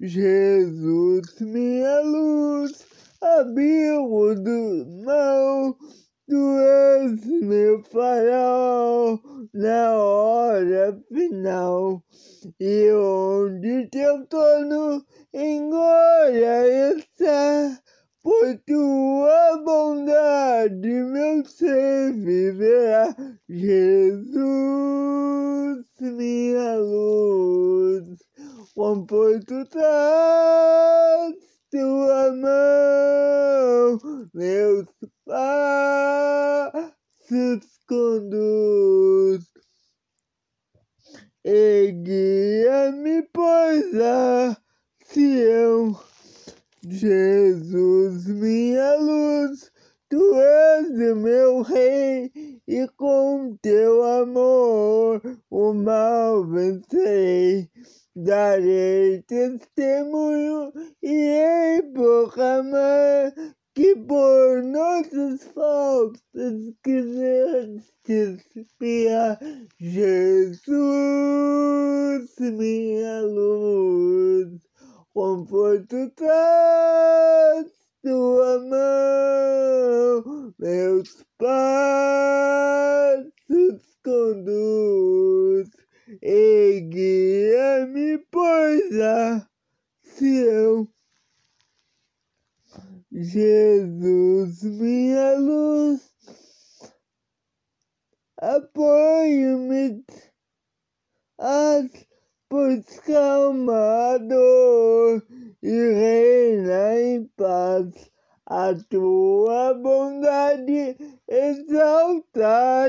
[0.00, 2.84] Jesus, minha luz,
[3.20, 5.78] abrigo do mal,
[6.26, 9.20] Tu és meu farol
[9.52, 12.02] na hora final,
[12.58, 15.04] e onde teu trono
[15.34, 17.78] em glória está,
[18.22, 23.14] por tua bondade meu ser viverá.
[23.46, 24.40] Jesus,
[26.00, 28.18] minha luz,
[28.74, 31.34] conforto traz
[31.70, 33.98] tua mão,
[34.32, 34.86] meus
[35.26, 36.84] passos
[37.88, 39.44] conduz.
[41.44, 44.56] E guia-me, pois, a
[45.04, 45.98] Sião,
[46.88, 49.70] Jesus, minha luz,
[50.14, 52.30] Tu és meu rei,
[52.68, 55.20] e com teu amor
[55.50, 57.68] o mal vencerei.
[58.14, 60.72] Darei testemunho
[61.02, 63.34] e proclamar
[63.74, 69.38] que por nossas faltas quiseste espiar
[69.80, 70.74] Jesus,
[72.38, 74.60] minha luz,
[75.12, 77.66] conforto traz
[78.00, 80.22] tua mão,
[80.56, 82.54] meus passos
[84.04, 85.68] conduz
[86.22, 89.48] e guia-me, pois a
[90.02, 90.88] Sião.
[93.12, 96.00] Jesus, minha luz,
[98.38, 100.04] apoio-me,
[102.48, 105.22] pois calma a dor
[105.62, 108.10] e reina em paz.
[108.46, 110.96] A tua bondade
[111.26, 112.84] exaltarei,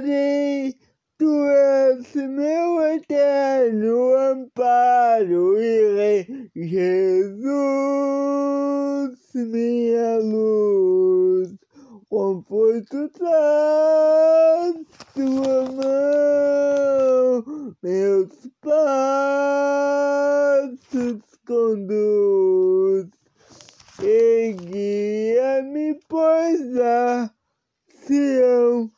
[1.18, 7.46] tu és meu eterno amparo e rei, Jesus,
[9.34, 11.56] minha luz,
[12.10, 14.76] conforto traz
[15.14, 17.44] tua mão,
[17.82, 18.30] meus
[18.62, 19.36] passos
[21.48, 23.08] conduz
[24.04, 27.32] e guia-me, pois a
[27.88, 28.92] Sião.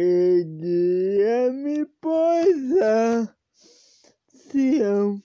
[0.00, 3.34] E guia-me, pois a
[4.28, 5.20] Sião.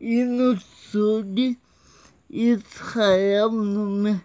[0.00, 1.56] E no sul de
[2.28, 4.20] Israel, no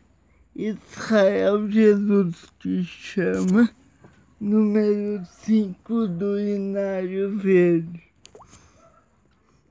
[0.55, 3.69] Israel, Jesus te chama
[4.39, 8.11] número 5 do Inário Verde.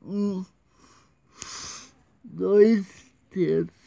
[0.00, 0.44] Um,
[2.22, 2.86] dois
[3.30, 3.79] terços.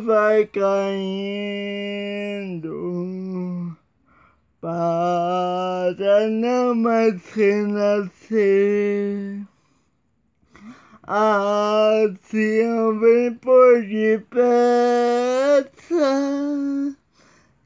[0.00, 0.98] vai caindo
[4.60, 7.88] para não mais renascer.
[11.10, 14.44] A Sião vem por depressa,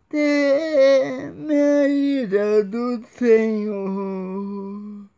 [0.09, 5.09] teme a ira do Senhor.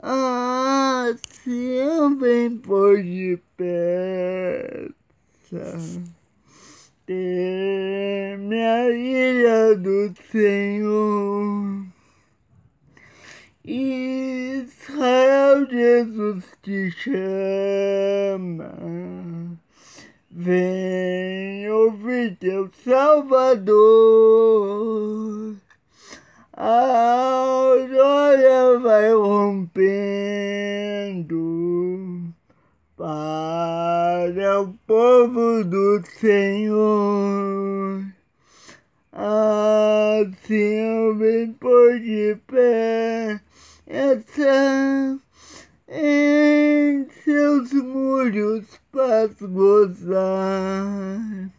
[0.00, 4.90] Ah, se eu vem por de peça,
[7.06, 11.86] teme a ira do Senhor.
[13.66, 18.72] Israel, Jesus te chama.
[20.30, 24.36] Vem ouvir teu Salvador
[26.58, 29.76] a aurora vai rompendo
[32.96, 38.06] para o povo do Senhor.
[39.12, 43.38] Assim eu vem por de pé
[43.86, 45.18] essa
[45.88, 51.50] em seus muros para gozar.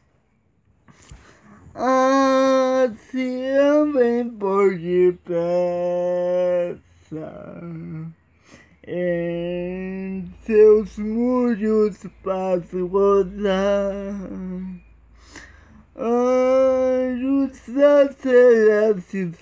[1.73, 5.21] A Sião vem por depressa,
[8.86, 12.05] em seus muros
[12.73, 14.30] rodar.
[15.95, 19.38] Anjos das celestes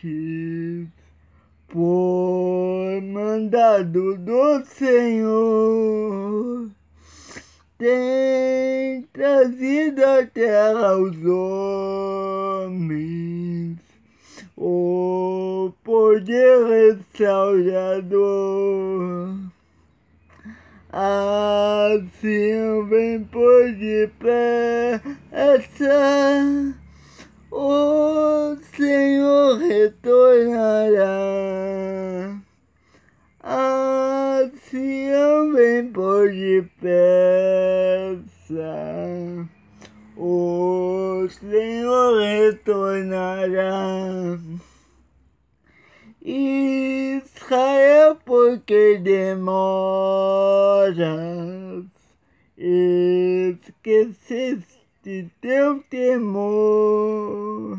[0.00, 0.88] cortes,
[1.68, 6.70] por mandado do Senhor
[7.78, 12.10] tem trazido a terra aos homens
[14.56, 19.36] o poder restaurador.
[20.92, 26.74] Assim vem por de pé essa
[27.50, 31.10] o Senhor retornará.
[33.42, 35.10] Assim
[35.52, 37.02] vem por de peça,
[40.16, 44.38] o Senhor retornará.
[46.22, 50.96] Israel, porque demoras,
[52.56, 57.78] esqueceste teu temor.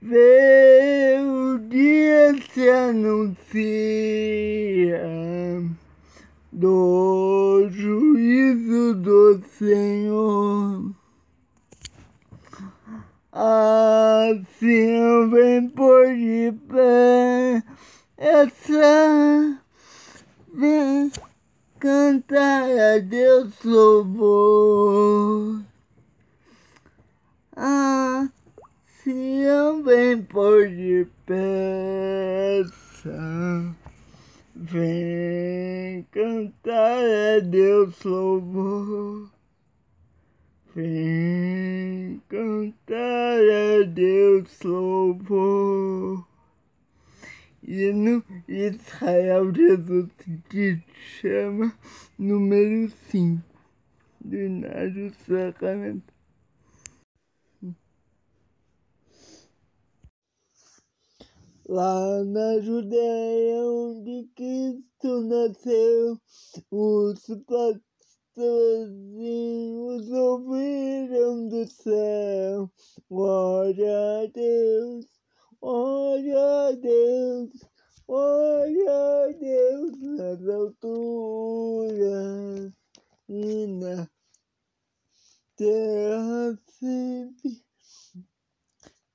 [0.00, 3.68] Vê o dia se anuncia
[6.52, 10.92] do juízo do Senhor.
[13.32, 17.62] Assim vem por de pé
[18.16, 19.60] essa
[20.52, 21.10] vem
[21.78, 25.67] cantar a Deus louvor.
[27.60, 28.30] Assim
[29.82, 31.50] vem por de peça,
[34.54, 39.28] vem cantar a Deus louvor.
[40.72, 46.24] Vem cantar a Deus louvor.
[47.64, 50.08] E no Israel Jesus
[50.48, 50.80] te
[51.20, 51.74] chama
[52.16, 53.42] número 5
[54.20, 56.17] do Nário Sacramento.
[61.68, 66.20] Lá na Judéia onde Cristo nasceu,
[66.70, 72.70] os pastorzinhos ouviram do céu,
[73.08, 75.06] glória a Deus
[75.60, 77.50] Olha a Deus,
[78.06, 82.02] olha a Deus nas alturas
[83.28, 84.08] e na
[85.56, 86.56] terra.
[86.78, 87.60] Sempre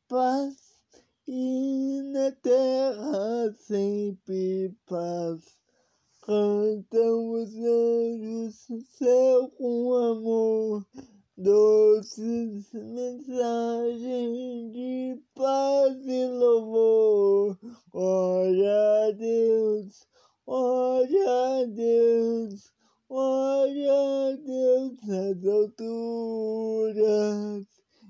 [0.09, 0.62] paz
[1.36, 5.57] e na terra sempre paz.
[6.21, 10.86] Cantam os anjos no céu com amor
[11.36, 17.57] doces mensagens de paz e louvor.
[17.91, 20.07] Glória a Deus,
[20.45, 22.71] glória a Deus,
[23.09, 26.53] glória a Deus nas alturas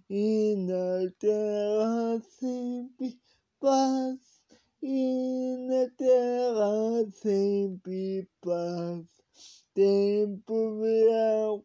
[0.10, 3.20] e na terra sempre
[3.60, 4.20] paz.
[4.82, 9.08] E na terra sempre paz,
[9.74, 11.58] tempo virá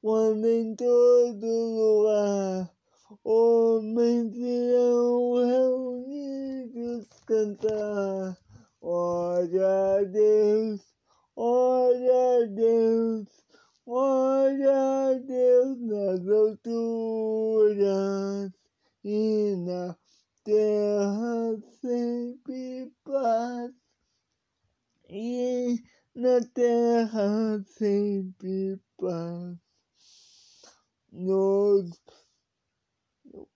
[0.00, 2.74] quando em todo lugar
[3.22, 8.38] homens irão reunidos cantar.
[8.80, 10.80] Olha Deus,
[11.36, 13.43] olha Deus,
[13.86, 17.84] olha a Deus nas alturas
[19.04, 19.96] e na
[20.42, 23.72] terra sempre paz.
[25.08, 25.82] E
[26.14, 29.58] na terra sempre paz
[31.14, 31.90] nos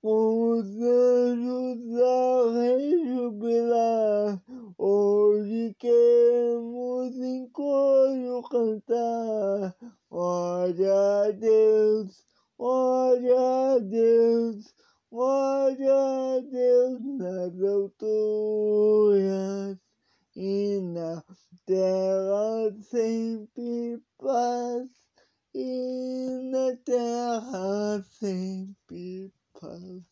[0.02, 4.42] os anjos a rejubilar.
[4.76, 9.76] Hoje queremos em coro cantar.
[10.10, 12.24] Glória a Deus,
[12.56, 14.74] glória a Deus,
[15.10, 18.58] glória a Deus nas alturas
[20.34, 21.22] e na
[21.66, 24.88] terra sempre paz
[25.54, 30.02] e na terra sempre paz.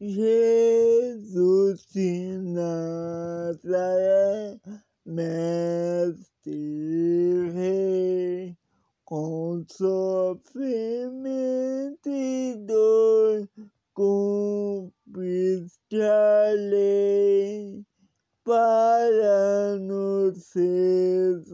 [0.00, 4.58] Jesus de Nazaré,
[5.06, 8.56] mestre rei,
[9.04, 10.48] com sofrimento
[12.08, 13.48] e dor,
[13.94, 17.84] cumpriste a lei
[18.44, 21.52] para nos resgatar.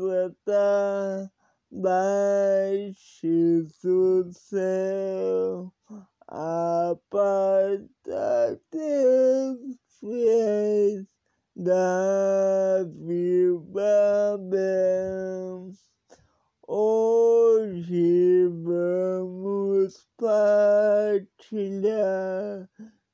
[1.70, 5.70] Baixe do céu,
[6.26, 11.06] aparta teus fiéis
[11.54, 15.72] da viva Babel.
[16.66, 21.26] Hoje vamos partilhar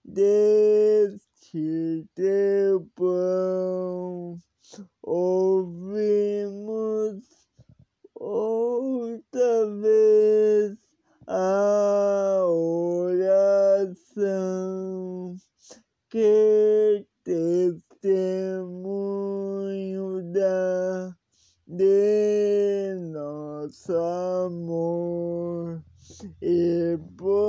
[0.05, 4.39] deste teu pão.
[5.03, 5.75] Ouvimos
[8.25, 10.79] outra vez
[11.27, 14.07] a oração
[16.09, 18.23] que testemunho
[20.33, 21.15] dá
[21.67, 25.83] de nosso amor
[26.41, 27.44] e promete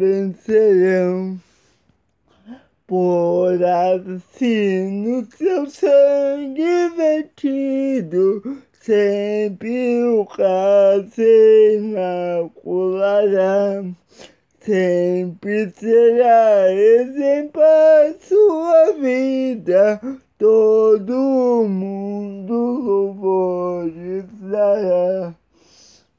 [0.00, 1.38] vencerão.
[2.86, 10.26] Por assim no seu sangue vertido, sempre o
[11.10, 13.84] se imaculará.
[14.60, 20.00] Sempre será exemplar sua vida,
[20.36, 25.39] todo mundo louvores dará.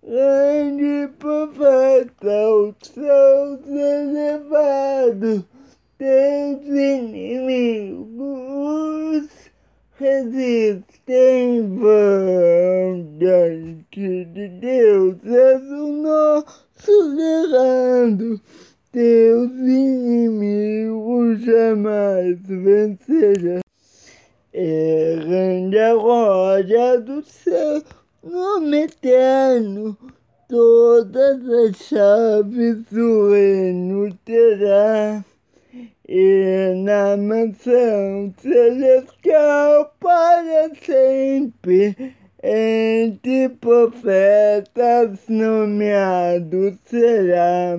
[0.03, 5.45] Grande profeta, tal, salto elevado,
[5.95, 8.01] teus inimigos
[9.99, 11.69] resistem
[13.19, 18.41] diante de Deus, és o nosso legado.
[18.91, 23.61] Teus inimigos jamais vencerão.
[24.51, 27.83] É grande a glória do céu
[28.21, 29.97] prometendo
[30.47, 35.25] todas as chaves do reino terá.
[36.07, 47.77] E na mansão celestial para sempre, entre profetas nomeado será.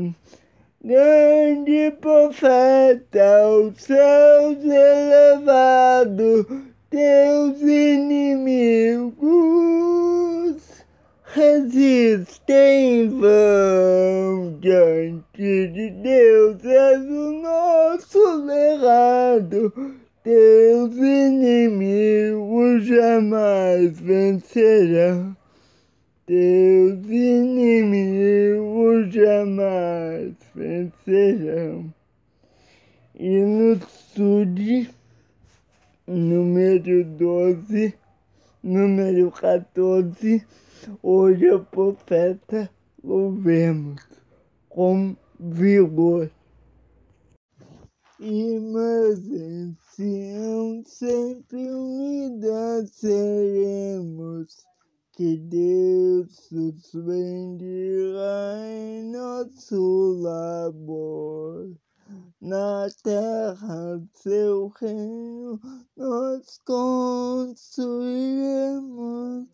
[0.82, 9.16] Grande profeta, os céus elevados teus inimigos
[11.35, 16.62] resistem vão diante de Deus.
[16.62, 19.73] És o nosso legado.
[20.23, 25.35] Teus inimigos jamais vencerão.
[26.27, 31.90] Teus inimigos jamais vencerão.
[33.19, 34.90] E no sul de
[36.07, 37.95] número 12,
[38.62, 40.45] número 14,
[41.03, 42.69] hoje o profeta
[43.03, 44.01] louvemos
[44.69, 46.31] com vigor.
[48.19, 54.65] Irmãs em Sião, sempre unidas seremos,
[55.12, 57.49] que Deus suspenderá
[58.69, 61.70] em nosso labor.
[62.40, 65.60] Na terra seu reino
[65.97, 69.47] nós construiremos,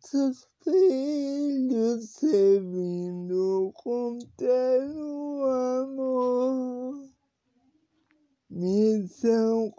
[0.00, 5.44] seus filhos servindo com terno
[5.80, 7.15] amor.
[8.48, 9.72] Missão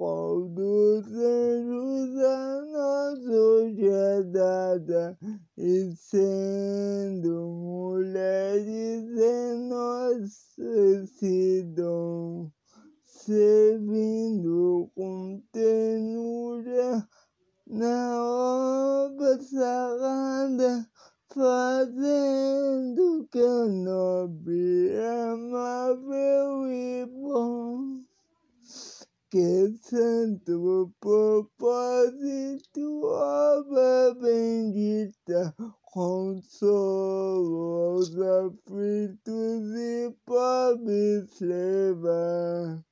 [1.15, 5.17] anjos a nós hoje é dada,
[5.57, 9.05] e sendo mulheres
[9.69, 12.51] nós esse dom,
[13.05, 17.07] servindo com ternura
[17.67, 20.85] na obra sagrada,
[21.29, 23.39] fazendo que
[23.69, 27.97] nobre, amável e bom
[29.29, 35.53] que santo propósito, obra bendita,
[35.91, 42.85] consolo aos aflitos e pobres levar.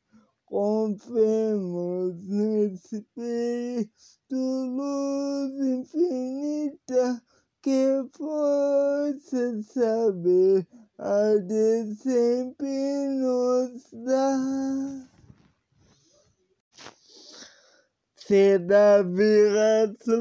[0.45, 3.89] Confiemos no Espírito,
[4.33, 7.23] luz infinita,
[7.61, 10.67] que força saber
[10.97, 15.14] a de sempre nos dar.
[18.27, 19.43] Se Davi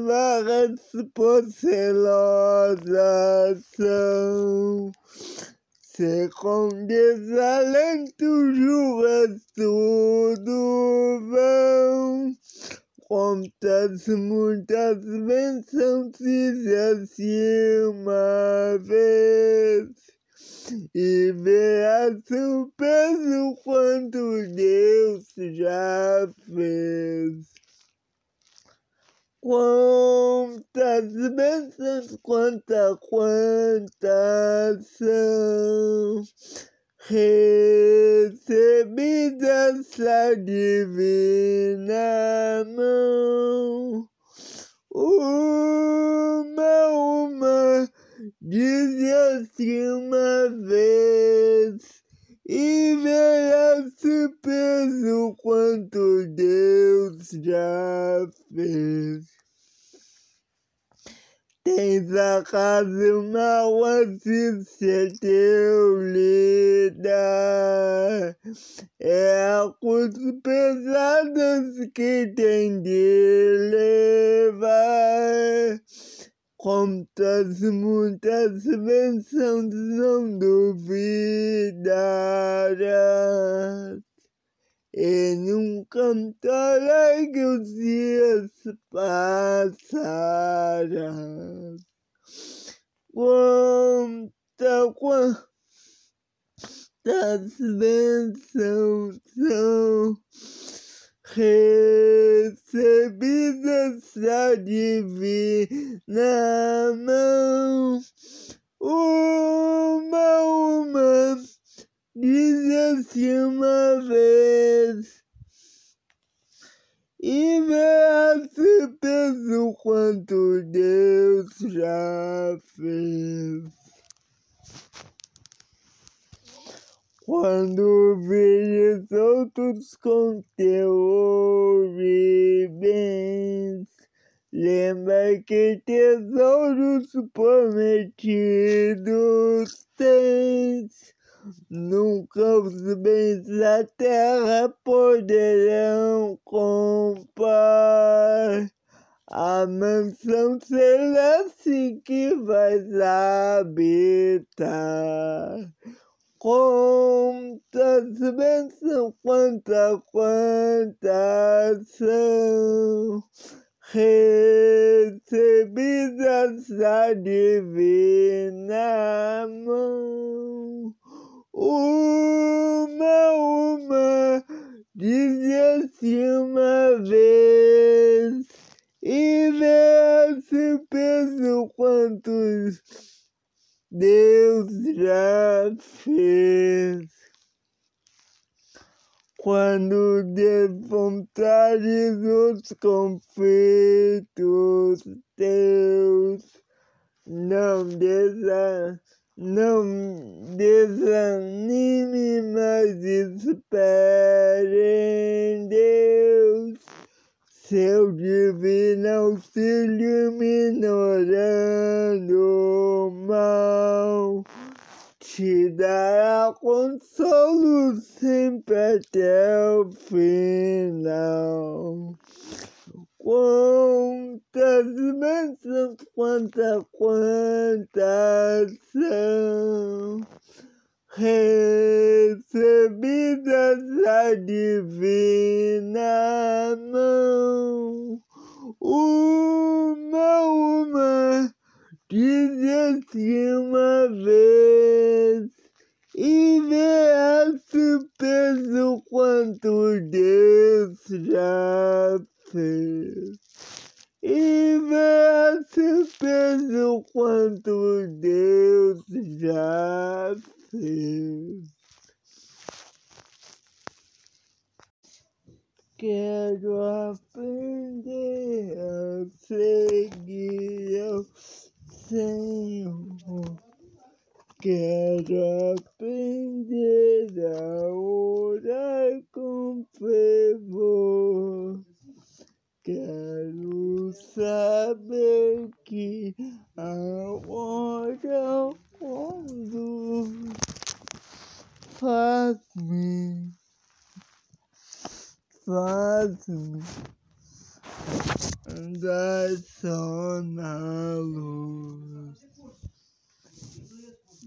[0.05, 0.79] varas
[1.15, 2.85] porcelosas
[3.75, 4.91] são,
[5.81, 12.35] se com desalento juras tudo vão,
[13.07, 19.89] quantas muitas bênçãos fizesse uma vez,
[20.93, 25.25] e verás o peso quanto Deus
[25.55, 27.54] já fez.
[29.45, 31.05] Quantas
[31.35, 36.23] bênçãos, quanta, quantas são
[36.97, 38.31] recebidas
[39.99, 42.14] da divina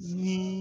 [0.00, 0.57] De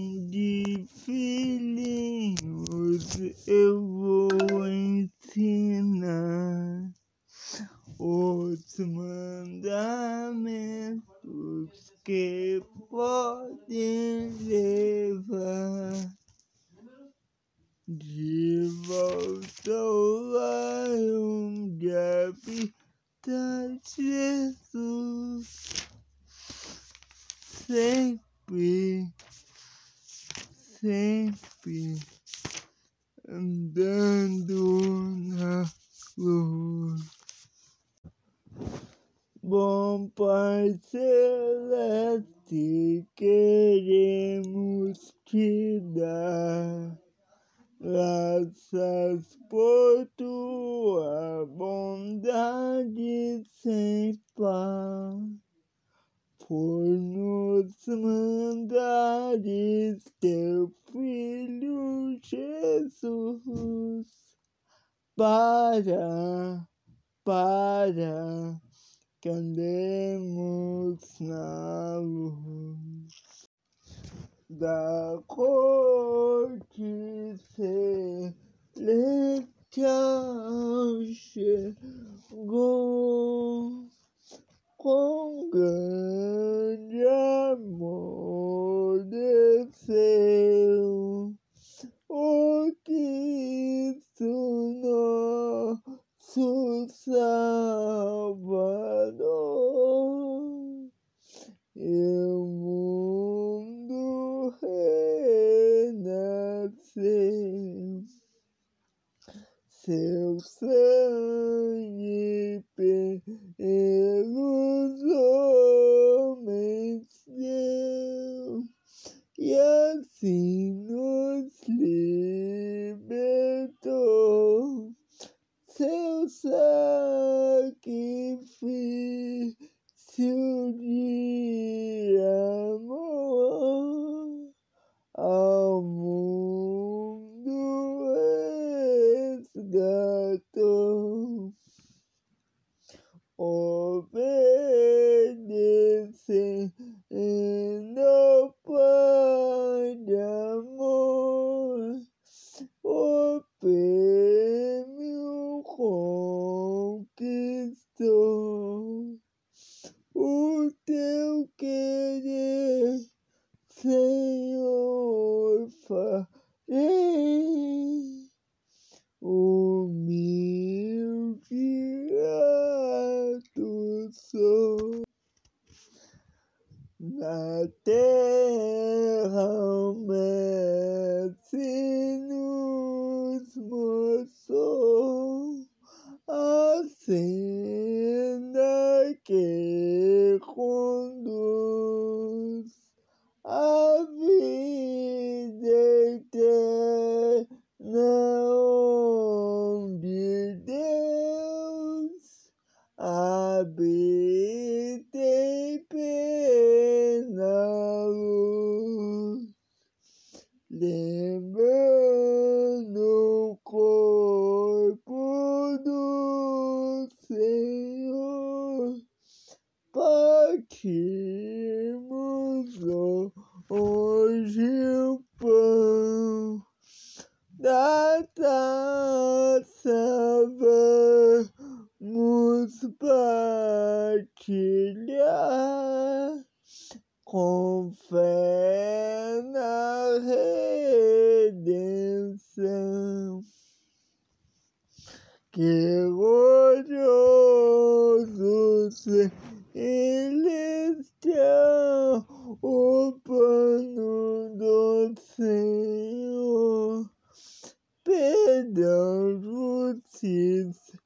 [259.88, 260.98] justiça,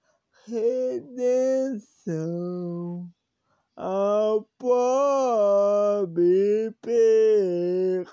[0.46, 2.10] redenção
[3.76, 8.08] ao pobre pecador.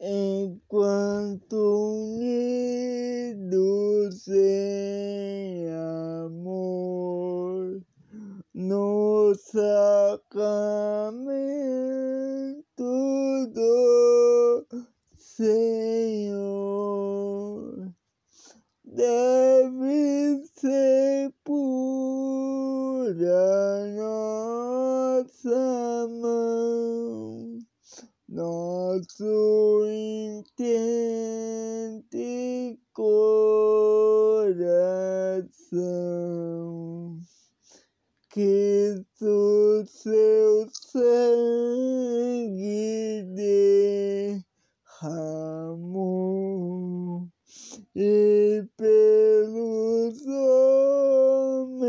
[0.00, 1.56] Enquanto
[2.16, 5.68] unidos em
[6.24, 7.82] amor,
[8.52, 10.22] no sacramento
[13.52, 14.91] do
[15.36, 16.42] Senhor,
[18.84, 21.72] deve ser pura
[25.16, 27.58] nossa mão
[28.28, 30.68] nosso intente
[32.92, 33.22] coração.
[38.28, 41.72] Que o seu sangue
[45.02, 45.98] derramou
[47.96, 51.82] e pelos homens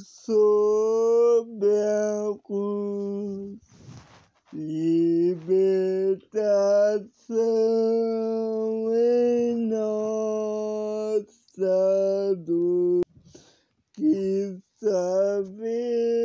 [0.00, 3.58] sobre a cruz,
[4.52, 5.74] libertação
[8.94, 13.02] em nossa dor,
[13.92, 16.24] que a vida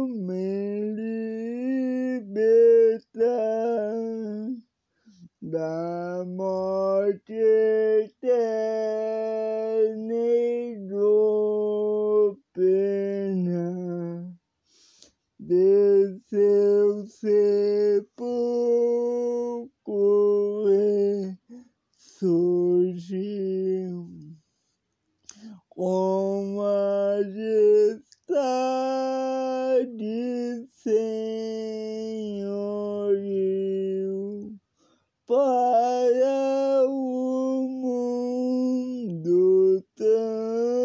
[0.06, 0.94] homem
[2.24, 2.82] libertar
[5.53, 7.35] da morte
[8.11, 14.35] eterna e do pena
[15.39, 18.31] desceu sepulcro
[20.70, 21.37] e
[21.99, 24.09] surgiu
[25.69, 28.01] com majestade
[30.70, 31.53] senhoril
[35.33, 37.67] para o
[39.09, 40.77] mundo transmitir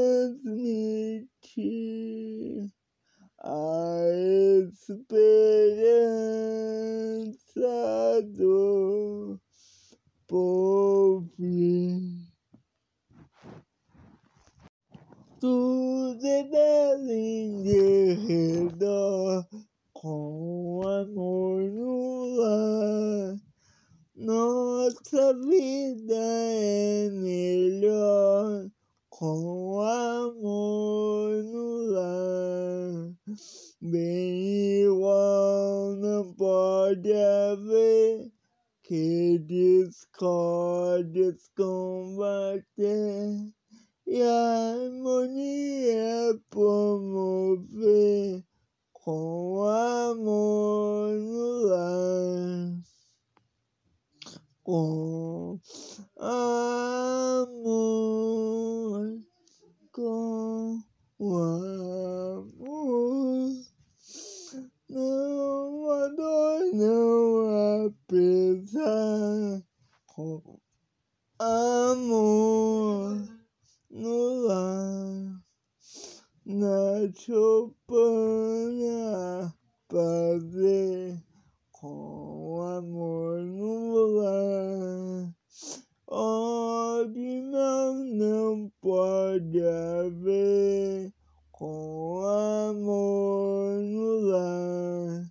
[3.44, 4.08] a
[4.72, 5.52] esperança
[8.38, 9.38] do
[10.26, 11.28] povo.
[15.42, 17.64] Tudo é belo em
[18.26, 19.46] redor,
[19.92, 23.47] com amor no.
[24.20, 28.68] Nossa vida é melhor
[29.10, 33.14] com amor no lar.
[33.80, 38.32] Bem igual não pode haver
[38.82, 42.74] que discórdias combater
[44.08, 48.44] e harmonia promover
[48.94, 52.97] com amor no lar
[54.68, 55.60] com
[56.20, 56.44] amor,
[59.94, 60.84] com
[61.22, 62.44] amor.
[64.90, 69.64] Não há dor, não há pesar,
[70.06, 70.60] com
[71.40, 73.26] amor
[73.90, 75.42] no lar.
[76.46, 78.36] Na choupana
[79.90, 81.27] fazer
[81.80, 85.36] com amor no lar.
[86.08, 91.14] Onde não, não pode haver
[91.52, 92.22] com
[92.70, 95.30] amor no lar.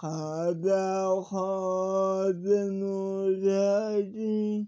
[0.00, 4.66] Cada rosa no jardim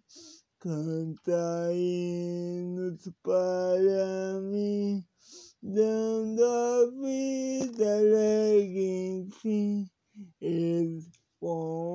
[0.59, 5.02] canta hinos para mim,
[5.62, 9.89] dando a vida alegre enfim.
[10.41, 11.11] Eles
[11.41, 11.90] com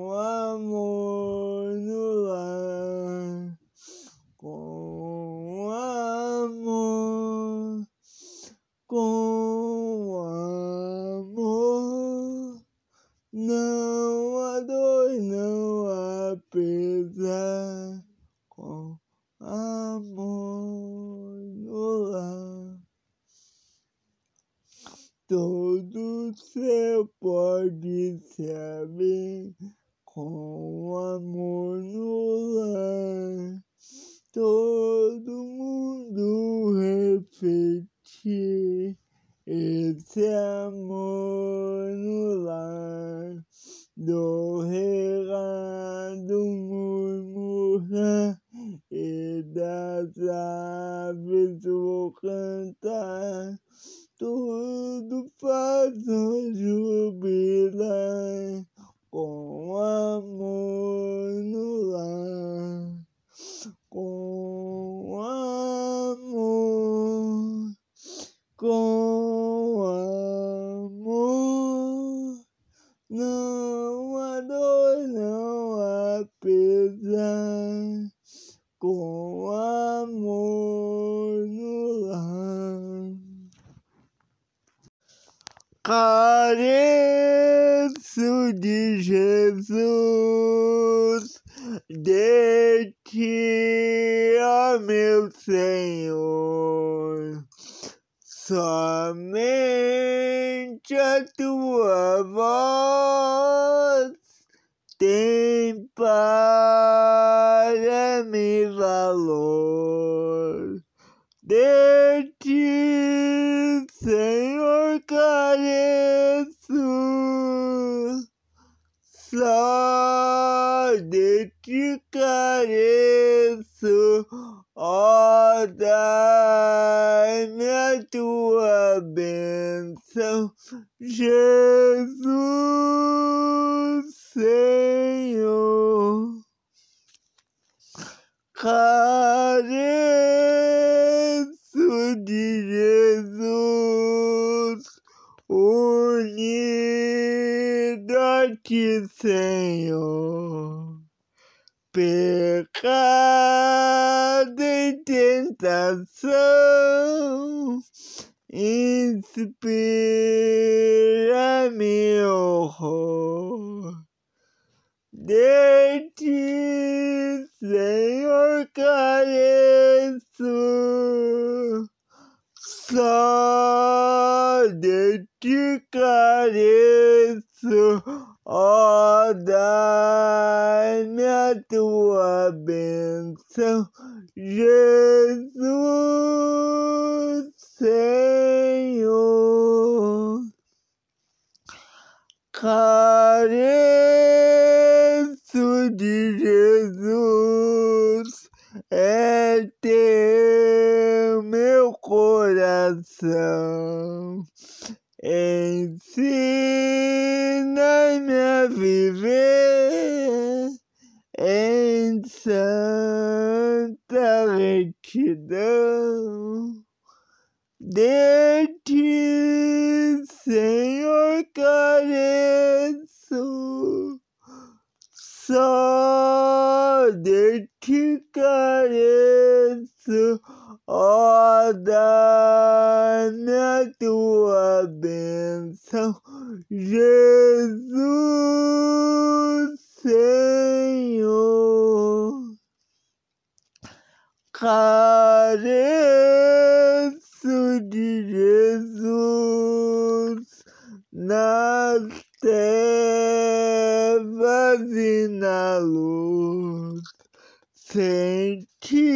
[257.88, 259.12] senti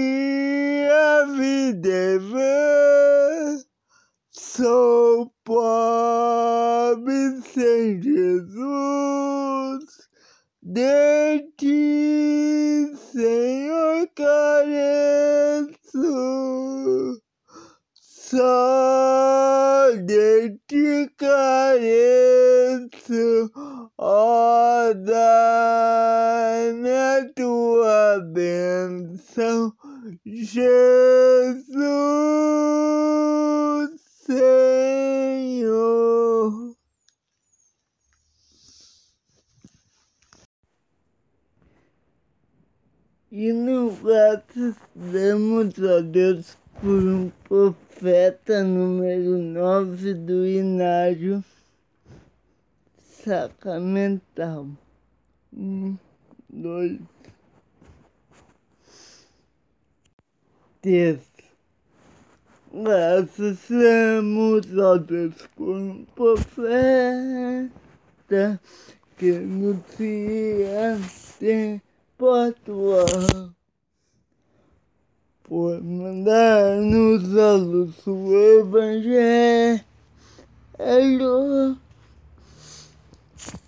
[0.88, 3.58] a vida vã.
[4.30, 5.82] Sou pobre
[7.52, 9.84] sem Jesus,
[10.62, 15.70] de ti, Senhor, careço.
[17.94, 21.90] Só de ti careço,
[24.02, 28.18] ó, dai na tua
[30.24, 30.80] Jesus
[34.24, 35.60] Senhor.
[43.30, 51.44] E no fato, damos a Deus por um profeta número nove do Inágio
[53.24, 54.68] sacramental.
[55.52, 55.98] Um,
[56.48, 57.00] dois,
[60.80, 61.28] três.
[62.72, 63.58] Graçamos
[64.78, 67.68] a Deus por profeta
[69.18, 70.96] que nos dia
[71.40, 73.50] tempo atual.
[75.42, 79.84] Por mandar-nos a luz do Evangelho.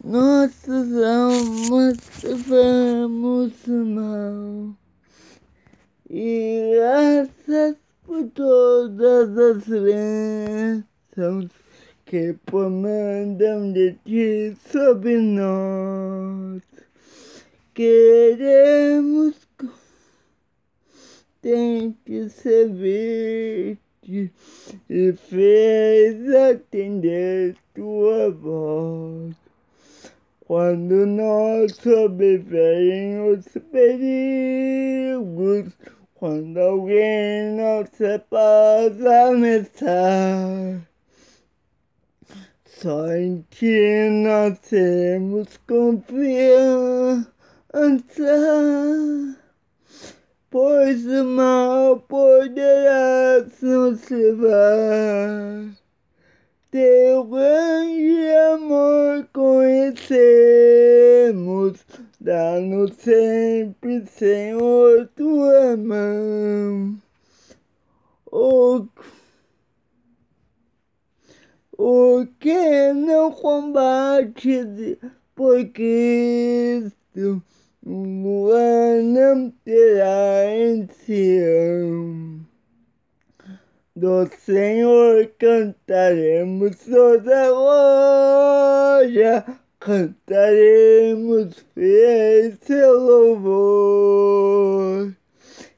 [0.04, 1.96] Nós somos
[2.46, 4.76] vamos mal.
[6.10, 11.50] E graças por todas as bênçãos
[12.04, 16.62] que comandam de ti sobre nós.
[17.74, 19.34] Queremos
[21.42, 24.32] tente servir-te
[24.88, 29.41] e fez atender tua voz.
[30.54, 34.12] Quando nós sobrevirem os perigos,
[36.14, 40.86] quando alguém nossa paz ameaçar,
[42.66, 47.24] só em ti nós temos confiança,
[50.50, 55.81] pois o mal poderá nos levar
[56.72, 60.24] teu grande amor conhecemos,
[62.18, 66.96] dá-nos sempre, Senhor, tua mão.
[68.24, 68.86] O,
[71.76, 74.98] o que não combate
[75.34, 77.42] por Cristo,
[77.84, 78.48] o
[79.02, 82.51] não terá em Sião.
[83.94, 89.44] Do Senhor cantaremos toda glória,
[89.78, 94.32] cantaremos fiel seu louvor.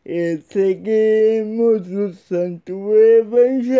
[0.07, 3.75] E seguimos o santo evangelho.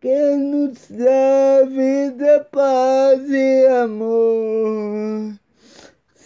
[0.00, 5.38] Que nos dá vida, paz e amor.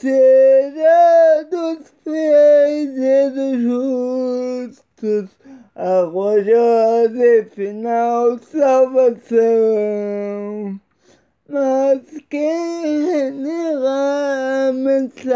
[0.02, 2.90] Será dos fiéis
[3.62, 5.30] justos
[5.76, 9.40] a gloriosa e final salvação.
[11.48, 15.30] Mas quem renegar a mensagem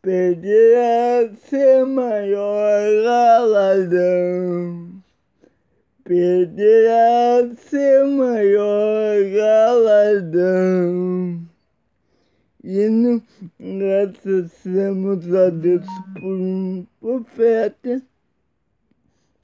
[0.00, 4.92] perderá seu maior galardão.
[6.04, 11.43] Perderá seu maior galardão.
[12.66, 13.22] E no,
[13.60, 15.84] agradecemos a Deus
[16.14, 18.02] por um profeta.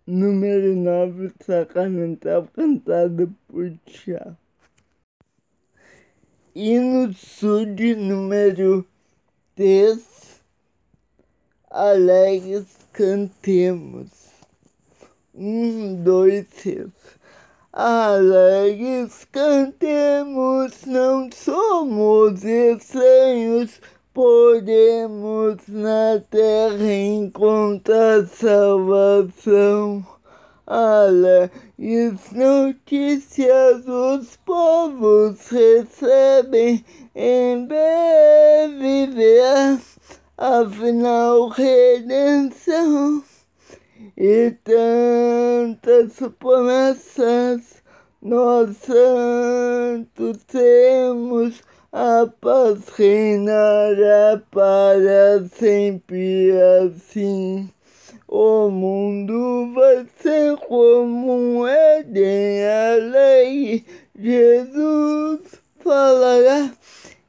[0.07, 4.39] Número 9, sacramental, cantado por Tiago.
[6.55, 7.09] E no
[7.77, 8.87] de número
[9.55, 10.43] 3,
[11.69, 14.09] alegres cantemos.
[15.35, 16.89] Um, dois, três.
[17.73, 23.81] Alegres cantemos, não somos estranhos,
[24.13, 30.05] podemos na terra encontrar salvação.
[30.67, 36.85] Alegres notícias os povos recebem,
[37.15, 39.79] em breve virá,
[40.37, 43.23] afinal redenção
[44.17, 47.83] e tantas promessas,
[48.23, 51.63] nós santos temos,
[51.93, 56.53] a paz reinará para sempre
[56.83, 57.71] assim.
[58.29, 63.85] O mundo vai ser como um Éden, a lei,
[64.17, 65.41] Jesus
[65.79, 66.71] falará,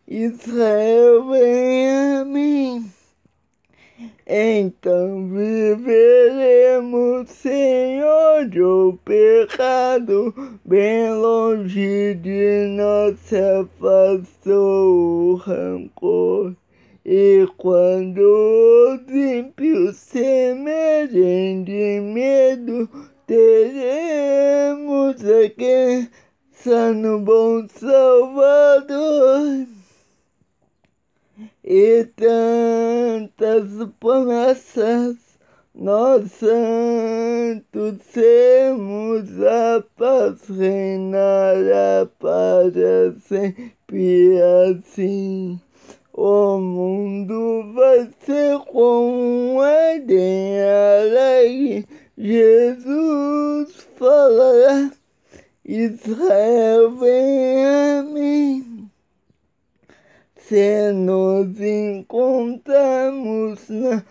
[0.08, 3.01] Israel vem a mim.
[4.34, 10.34] Então viveremos, Senhor, o pecado,
[10.64, 16.56] bem longe de nós se afastou o rancor.
[17.06, 22.90] E quando os ímpios semerem de medo,
[23.28, 26.10] teremos aqui
[26.96, 29.68] no bom Salvador
[31.64, 33.66] e tantas
[34.00, 35.16] promessas,
[35.74, 44.38] nós santos temos a paz reinará para sempre
[44.70, 45.60] assim.
[46.14, 51.88] O mundo vai ser como um Éden alegre,
[52.18, 54.92] Jesus falará,
[55.64, 58.81] Israel vem a mim.
[60.52, 64.04] Se nos encontramos nas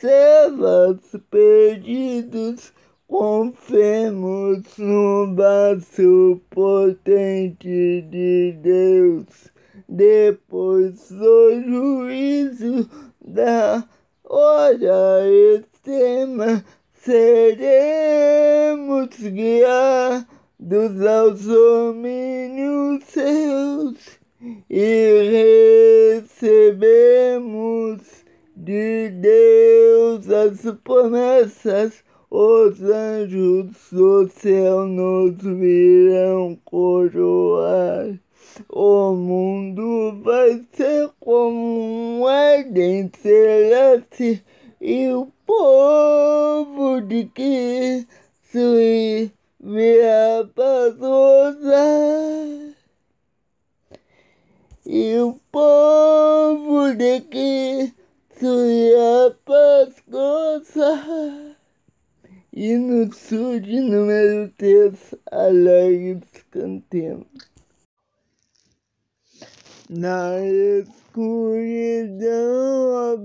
[0.00, 0.98] selvas
[1.30, 2.72] perdidos,
[3.06, 9.52] confiemos no braço potente de Deus.
[9.88, 12.90] Depois do juízo
[13.24, 13.88] da
[14.24, 15.22] hora
[15.54, 20.26] extrema, seremos guiados
[21.06, 24.23] aos domínios seus
[24.68, 28.24] e recebemos
[30.26, 38.18] das promessas, os anjos do céu nos virão coroar.
[38.68, 44.42] O mundo vai ser como um Éden celeste.
[44.80, 48.06] E o povo de que
[48.42, 49.30] se
[49.60, 50.90] virá para
[54.86, 57.92] e o povo de que
[58.30, 58.92] se
[59.44, 61.56] pascoça
[62.52, 67.26] e no sul de número 3 alegres cantemos.
[69.88, 70.84] Na escuridão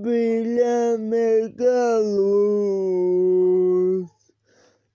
[0.00, 4.08] brilha mega luz,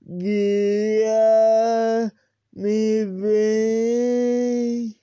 [0.02, 2.12] guia
[2.54, 4.95] me vem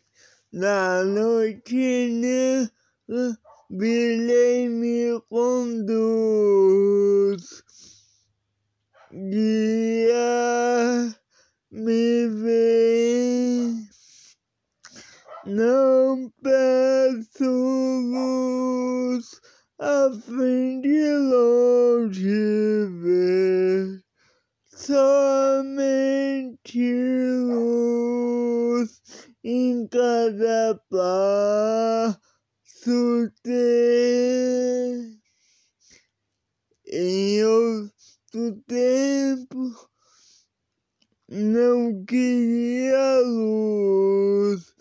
[0.53, 3.39] na noite negra,
[3.71, 7.63] brilhei me conduz,
[9.11, 11.17] guia
[11.71, 13.89] me vem.
[15.47, 17.51] Não peço
[18.13, 19.41] luz
[19.79, 24.05] a fim de longe ver,
[24.69, 26.13] somente
[27.41, 29.01] luz
[29.45, 32.21] em cada passo
[33.43, 35.19] ter.
[36.87, 39.89] Em outro tempo
[41.29, 44.75] não queria luz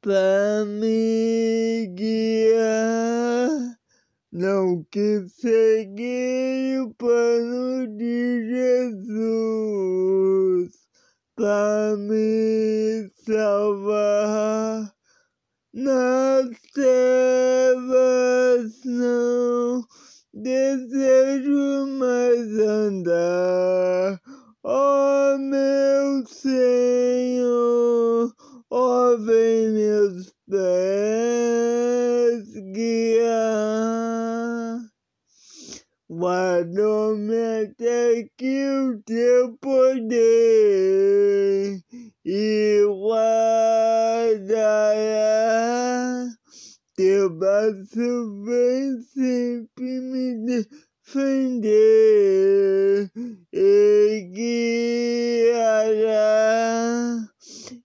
[0.00, 3.76] para me guiar.
[4.32, 9.46] Não quis seguir o plano de Jesus
[11.36, 14.92] para me salvar.
[15.74, 19.84] Nas trevas não
[20.32, 24.18] desejo mais andar.
[24.64, 28.32] Oh meu Senhor,
[28.70, 34.15] ó, vem meus pés guiar.
[36.18, 40.16] Guarda-me até que o teu poder
[42.24, 43.36] e guardará.
[46.96, 50.64] Teu braço vem sempre me
[51.04, 51.42] defender
[53.52, 54.30] e
[55.52, 56.16] guiará.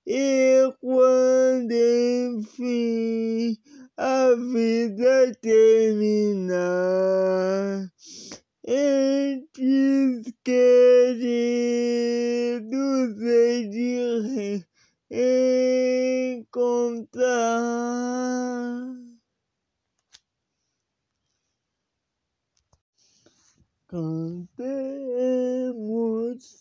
[0.08, 3.58] E quando enfim
[4.04, 6.58] a vida terminar,
[8.66, 11.52] entes queridos
[13.22, 14.66] hei de
[16.40, 17.22] encontrar.
[23.88, 25.22] Cantemos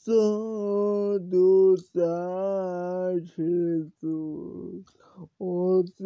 [0.05, 5.00] todos a Jesus,
[5.39, 6.01] Osana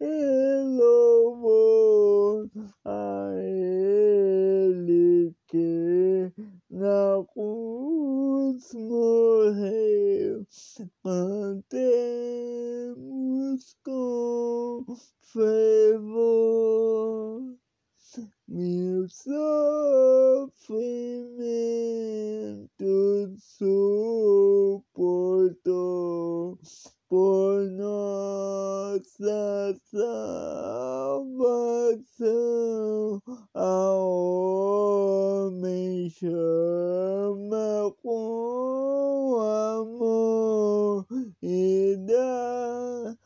[0.00, 2.50] e louvor
[2.84, 6.32] a Ele que
[6.68, 10.44] na cruz morreu.
[11.04, 12.02] Cantemos
[13.84, 14.84] com
[15.32, 16.82] fervor
[18.48, 19.32] meu sofrimento
[24.78, 25.08] suportou
[27.08, 29.00] por nossa
[29.90, 30.12] salvação.
[33.54, 33.92] A
[35.14, 41.06] homem chama com amor
[41.42, 43.16] e dá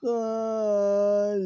[0.00, 1.44] cálice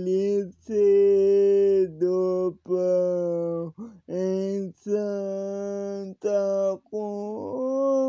[1.98, 3.74] do pão
[4.08, 8.08] em santa comunhão.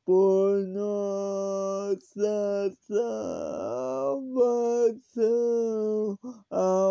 [0.06, 4.15] por nossa salvação
[6.52, 6.90] a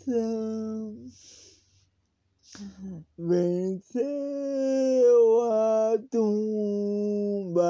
[0.09, 0.97] coração
[3.18, 4.01] venceu
[5.43, 7.62] a tumba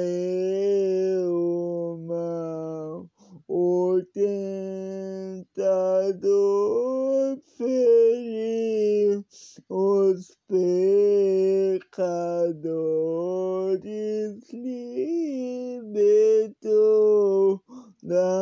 [0.00, 3.10] e o mal,
[3.46, 5.42] o tentador
[7.58, 9.24] feriu
[9.68, 11.82] os pecadores
[15.72, 15.92] libertou
[18.02, 18.41] da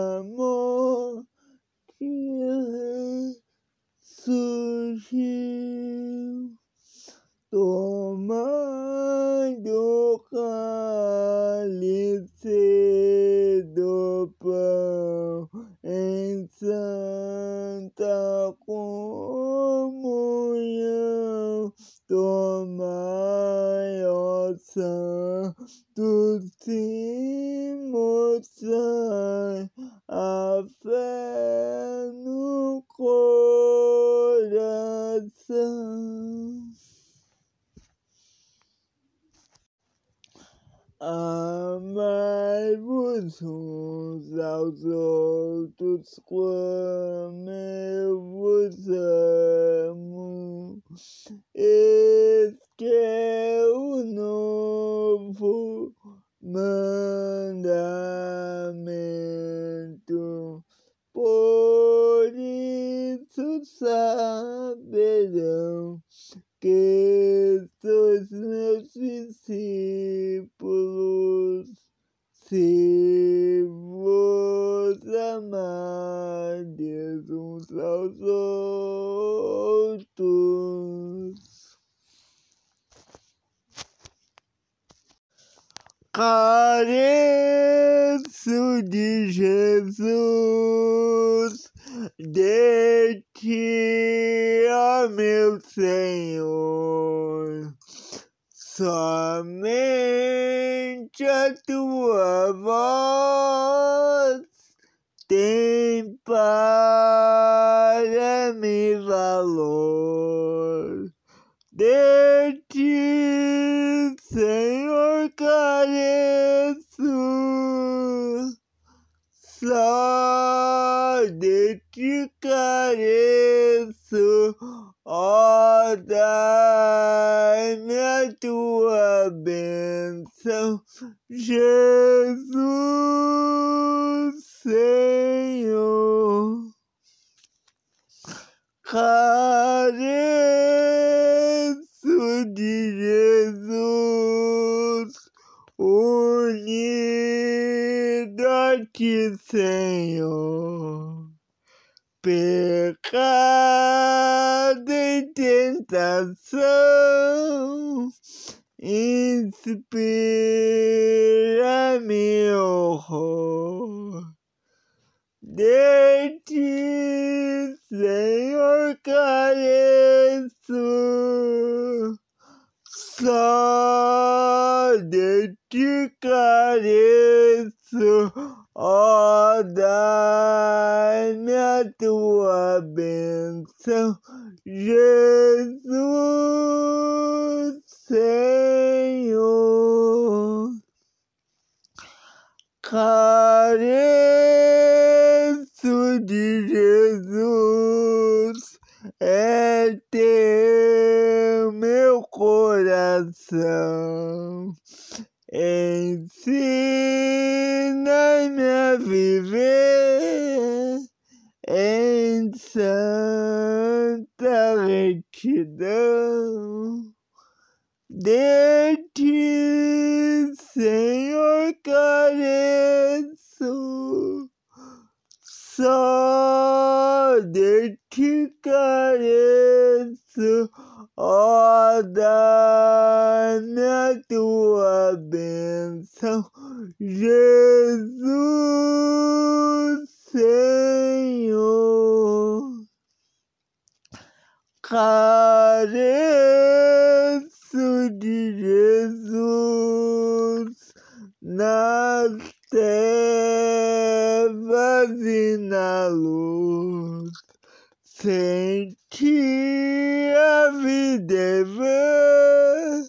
[261.14, 263.08] é vã.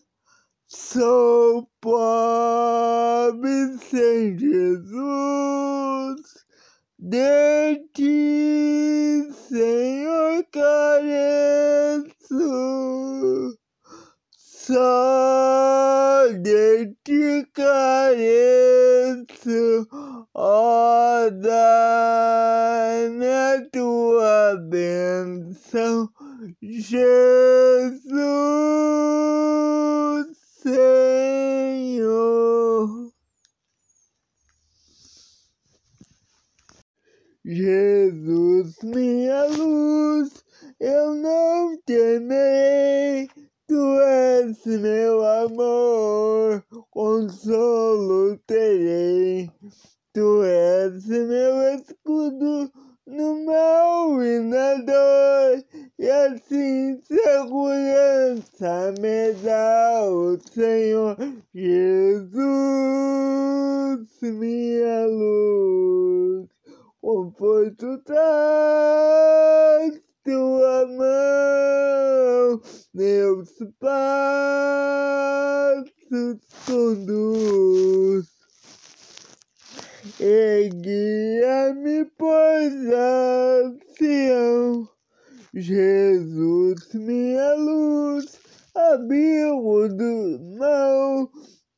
[0.67, 6.21] Sou pobre sem Jesus.
[6.97, 12.11] De ti, Senhor, careço.
[14.71, 18.25] Só de ti careço,
[20.35, 26.10] ó, dá-me a tua bênção,
[26.61, 28.03] Jesus,
[30.61, 32.01] Senhor.
[37.45, 40.43] Jesus, minha luz,
[40.79, 43.29] eu não temerei.
[43.67, 49.49] Tu és meu amor, consolo terei.
[50.13, 52.71] Tu és meu escudo
[53.11, 55.63] no mal e na dor,
[55.99, 61.17] e assim segurança me dá o Senhor
[61.53, 62.39] Jesus,
[64.21, 66.47] minha luz.
[67.01, 72.61] Conforto traz tua mão,
[72.93, 74.31] meus passos
[76.65, 78.30] conduz.
[80.19, 84.89] E guia-me, pois, a Sião.
[85.53, 88.39] Jesus, minha luz,
[88.73, 91.29] abrigo do mal,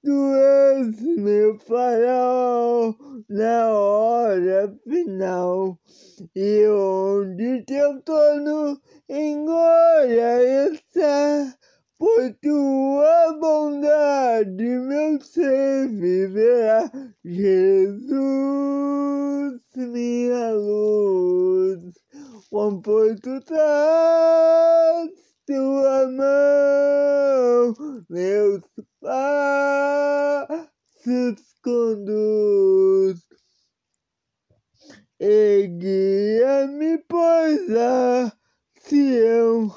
[0.05, 2.93] Tu és meu farol
[3.29, 5.79] na hora final,
[6.35, 11.55] e onde teu trono em glória está,
[12.03, 16.91] por tua bondade meu ser viverá.
[17.23, 18.11] Jesus,
[19.77, 21.93] minha luz,
[22.49, 25.11] conforto traz
[25.47, 27.73] tua mão,
[28.09, 28.61] meus
[28.99, 30.59] passos
[31.63, 33.23] conduz.
[35.21, 38.33] E guia-me, pois, a
[38.75, 39.73] Sião.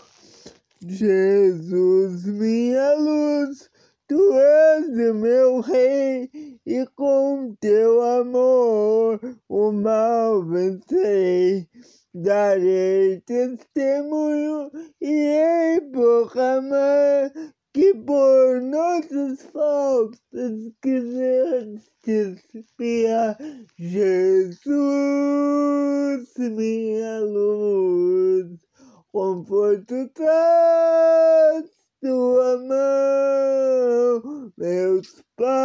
[0.88, 3.68] Jesus, minha luz,
[4.08, 6.30] tu és meu rei,
[6.64, 11.68] e com teu amor o mal vencerei.
[12.14, 17.32] Darei testemunho e proclamar
[17.74, 23.36] que por nossas faltas quiseste espiar
[23.78, 24.74] Jesus,
[26.38, 28.65] minha luz,
[29.16, 31.64] conforto traz
[32.02, 35.56] tua mão, meus passos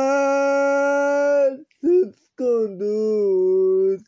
[2.38, 4.04] conduz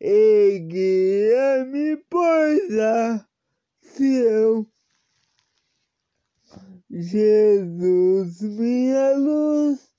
[0.00, 3.28] e guia-me, pois a
[3.82, 4.66] Sião.
[6.88, 9.92] Jesus, minha luz,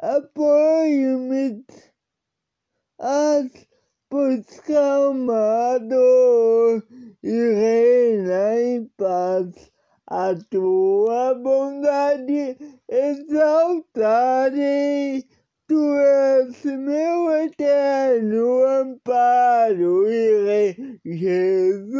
[0.00, 1.66] apoio-me,
[3.00, 3.50] as
[4.08, 6.82] pois calma a dor
[7.22, 9.70] e reina em paz.
[10.06, 12.56] A tua bondade
[12.88, 14.48] exaltarei.
[15.68, 21.98] Tu és meu eterno amparo e rei, Jesus,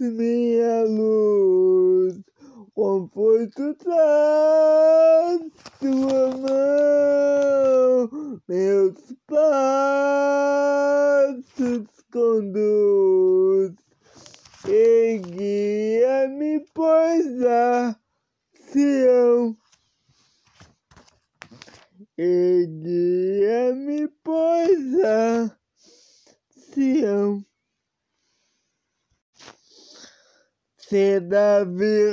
[0.00, 2.22] minha luz,
[2.74, 5.40] conforto traz
[5.78, 8.10] tua mão,
[8.48, 10.24] meus passos
[12.12, 13.74] conduz,
[14.66, 17.96] e guia-me, pois a
[18.54, 19.56] Sião.
[22.18, 25.56] E guia-me, pois a
[26.50, 27.44] Sião.
[30.90, 32.10] Davi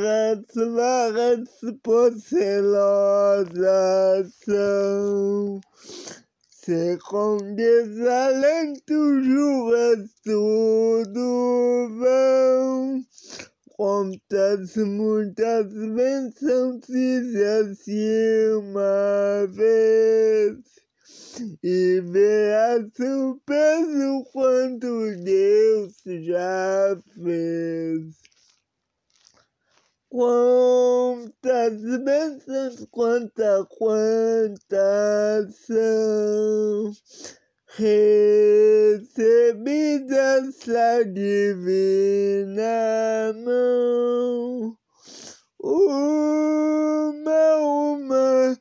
[0.74, 1.50] varas
[1.84, 3.56] por celosas
[4.46, 5.60] são,
[6.50, 13.06] se com desalento juras tudo vão,
[13.82, 20.56] Contas muitas bênçãos fizesse uma vez.
[21.64, 28.31] E verás o peso quanto Deus já fez.
[30.12, 36.92] Quantas bênçãos, quanta, quantas são
[37.78, 39.00] recebidas
[40.68, 41.94] da divina
[43.46, 44.78] mão.
[45.58, 48.60] Uma, uma,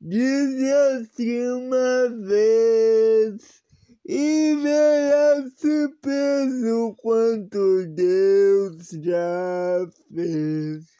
[0.00, 3.61] dizia-se uma vez,
[4.04, 10.92] e verás o peso quanto Deus já fez.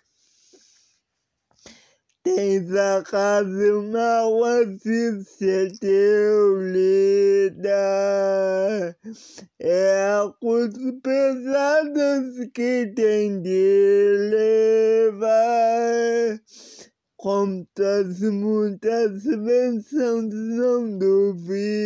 [2.24, 6.59] Tens acaso mal assim se teu
[9.59, 10.73] É a cruz
[11.03, 16.41] pesadas que tem de levar
[17.23, 21.78] Contas muitas bênçãos não duvidarás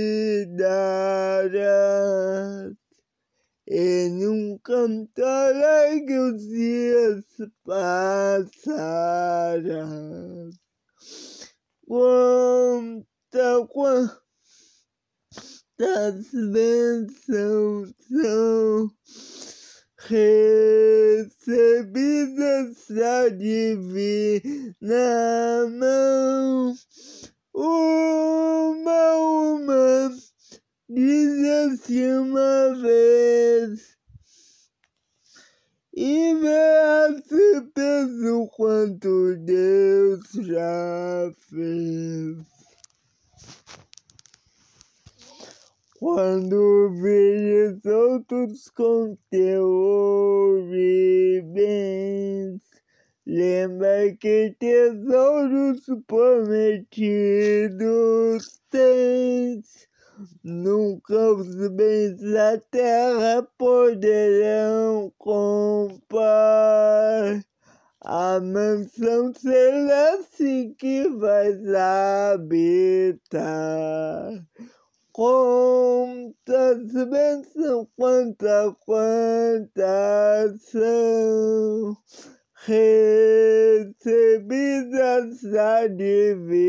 [3.68, 7.22] e nunca cantarei que os dias
[7.62, 8.48] passarão.
[11.86, 14.16] Quanta, quantas
[16.50, 18.90] bênçãos são
[20.08, 21.86] recebidas
[22.88, 24.54] da divina
[25.78, 26.74] mão.
[27.54, 30.10] Uma, uma
[30.88, 33.96] dizia-se uma vez
[35.94, 42.55] e vê-se peso quanto Deus já fez.
[46.08, 50.62] Quando veres outros com teu
[51.52, 52.60] bens,
[53.26, 57.66] lembra que tesouros prometidos
[58.70, 59.88] tens
[60.44, 66.24] Nunca os bens da terra poderão comprar
[68.00, 73.26] a mansão celeste que vais habitar.
[75.16, 81.96] Quantas bênçãos, quantas, quantas são
[83.86, 86.60] recebidas da divina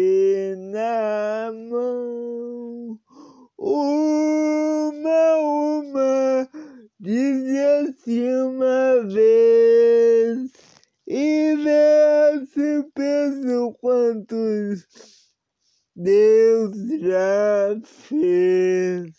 [1.69, 2.97] mão.
[3.57, 6.47] Uma, uma,
[6.97, 10.53] dizia-se uma vez,
[11.05, 15.16] e vê-se peso quantos
[15.99, 19.11] Deus já fez.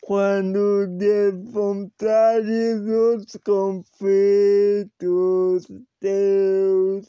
[0.00, 4.90] Quando defrontares os conflitos
[6.00, 7.06] teus,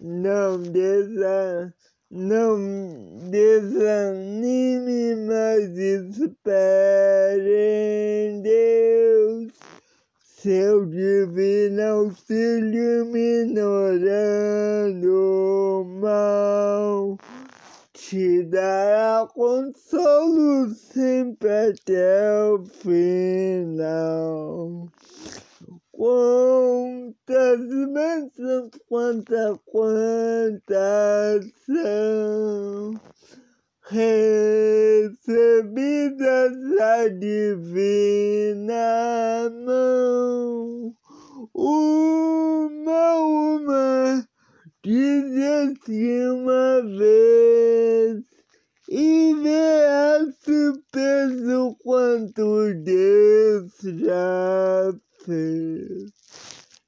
[0.00, 1.72] não desas
[2.10, 2.58] não
[3.30, 6.80] desanime, mas espere
[8.30, 9.52] em Deus.
[10.46, 17.18] Seu divino auxílio minorando o mal
[17.92, 24.86] te dará consolo sempre até o final.
[25.90, 27.58] Quantas
[27.92, 32.94] bênçãos, quantas, quantas são
[33.88, 35.16] recebidas
[36.76, 38.72] da divina
[39.64, 40.94] mão.
[41.54, 44.26] Uma, uma,
[44.84, 48.22] dizia-se uma vez,
[48.88, 50.34] e verás
[50.92, 54.94] peso quanto Deus já
[55.24, 56.10] fez.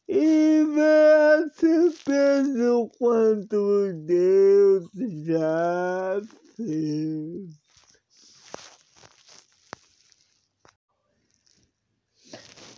[0.08, 4.84] E vê peso quanto Deus
[5.24, 6.47] já fez.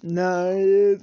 [0.03, 0.99] Na escuridão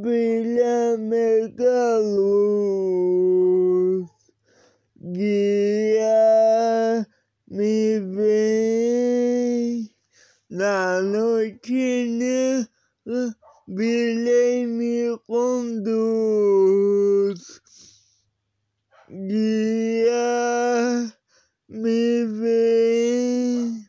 [0.00, 4.08] brilha mega luz,
[5.00, 7.06] guia
[7.48, 9.88] me vem.
[10.50, 12.66] Na noite negra
[13.68, 16.02] brilhei me conduz
[19.12, 21.12] guia
[21.68, 23.84] me vem.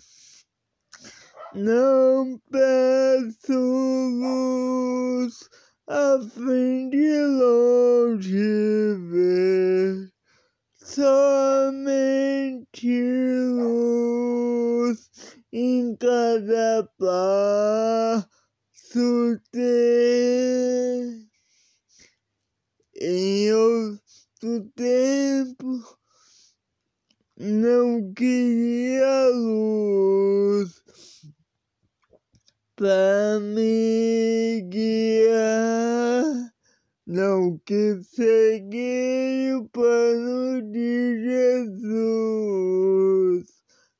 [1.55, 5.49] Não peço luz
[5.87, 10.11] a fim de longe ver.
[10.75, 12.91] Somente
[13.49, 15.09] luz
[15.53, 18.27] em cada passo
[19.51, 21.23] ter.
[22.95, 23.51] Em
[24.43, 25.97] outro tempo
[27.37, 30.83] não queria luz
[32.75, 36.23] para me guiar,
[37.07, 43.47] não quis seguir o plano de Jesus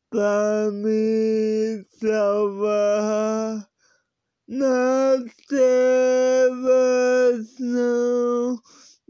[0.09, 3.69] para me salvar.
[4.45, 6.67] Nas trevas
[7.59, 8.62] não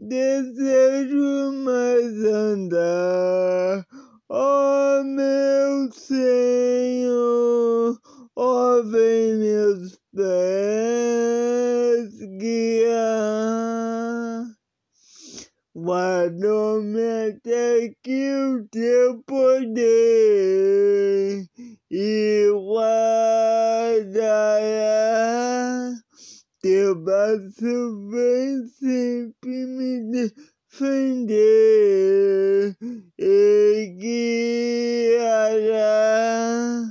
[0.08, 3.84] desejo mais andar,
[4.28, 7.98] ó oh, meu Senhor,
[8.36, 14.44] ó oh, vem meus pés guiar.
[15.74, 19.84] Guardou-me até que o teu poder
[21.90, 22.94] e guardará.
[26.64, 30.32] Teu braço vem sempre me
[30.70, 32.74] defender
[33.18, 33.94] e
[35.18, 36.90] guiará.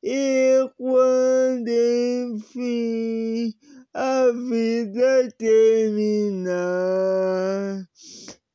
[0.00, 3.52] E quando enfim
[3.92, 6.64] a vida terminar,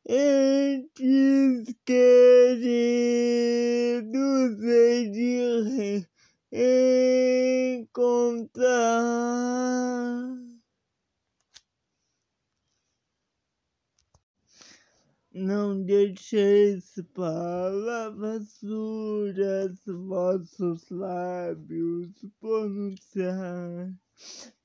[0.07, 3.03] entes queridos
[4.63, 6.07] hei de
[6.55, 8.55] encontrar.
[15.33, 22.09] Não deixeis palavras duras vossos lábios
[22.39, 23.93] pronunciar,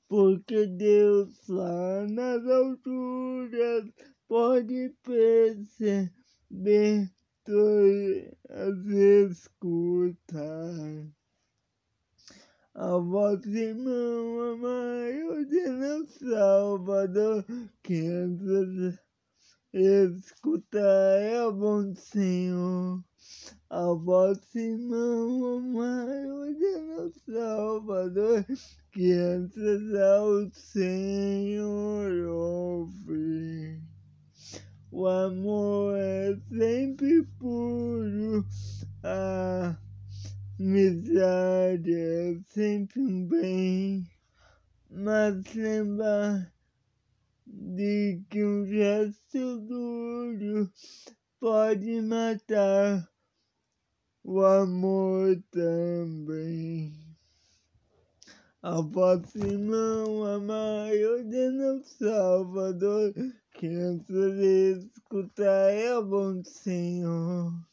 [0.07, 3.91] porque Deus lá nas alturas
[4.29, 7.11] pode perceber
[8.49, 8.85] as
[9.27, 11.11] escutar.
[12.73, 17.45] A vossa irmã amai, o Salvador,
[17.83, 18.07] que
[19.73, 23.03] escutai a bom Senhor.
[23.69, 28.45] A vossa irmã amai, o Salvador,
[28.93, 33.81] que antes ao Senhor ouve.
[34.89, 38.45] O amor é sempre puro,
[39.03, 39.75] a
[40.61, 44.07] amizade é sempre um bem,
[44.91, 46.53] mas lembrar
[47.47, 50.71] de que um gesto duro
[51.39, 53.09] pode matar
[54.23, 56.93] o amor também.
[58.61, 63.13] A vossa irmão amai, ordena Salvador,
[63.55, 67.70] que antes de escutar é bom Senhor.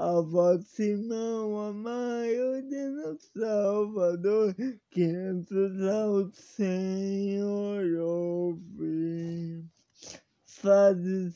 [0.00, 4.54] A vossa irmão amai, ordena Salvador,
[4.92, 9.64] que antes ao Senhor ouve.
[10.46, 11.34] Fazes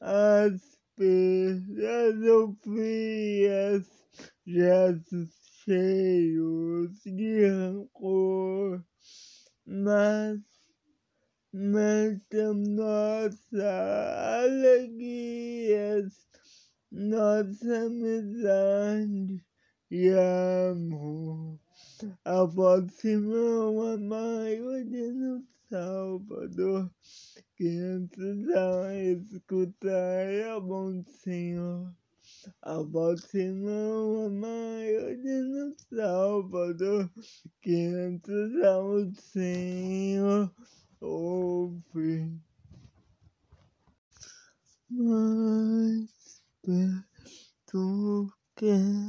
[0.00, 3.86] as pedras frias,
[4.46, 5.28] gestos
[5.62, 8.82] cheios de rancor,
[9.66, 10.40] mas
[11.52, 16.29] matam nossa alegrias,
[16.90, 19.44] nossa amizade
[19.90, 20.10] e
[20.70, 21.58] amor.
[22.24, 26.90] A vossa irmão amai, no Salvador,
[27.60, 31.94] antes a escutar é bom Senhor.
[32.62, 37.10] A vossa irmã amai, no Salvador,
[37.66, 40.52] antes ao Senhor
[41.00, 42.32] ouve.
[44.88, 46.20] Mais
[48.60, 48.99] perto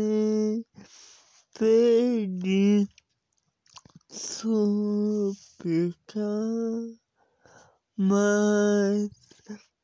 [0.00, 0.64] sem
[1.58, 2.88] pedir
[4.08, 5.00] súplica,
[7.96, 9.10] mas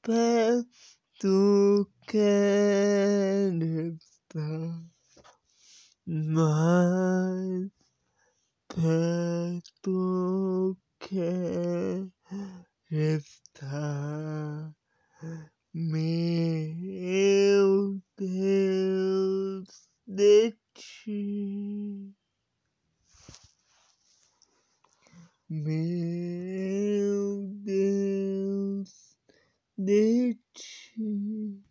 [0.03, 3.65] perto quero
[3.99, 4.85] estar,
[6.07, 7.71] mais
[8.69, 9.99] perto
[10.99, 12.13] quero
[12.91, 14.75] está,
[15.75, 16.63] meu
[18.17, 22.15] Deus, de ti.
[25.49, 29.17] Meu Deus,
[29.77, 31.63] de ti.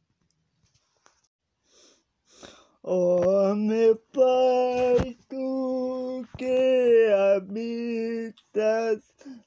[2.83, 9.01] Oh, meu Pai, tu que habitas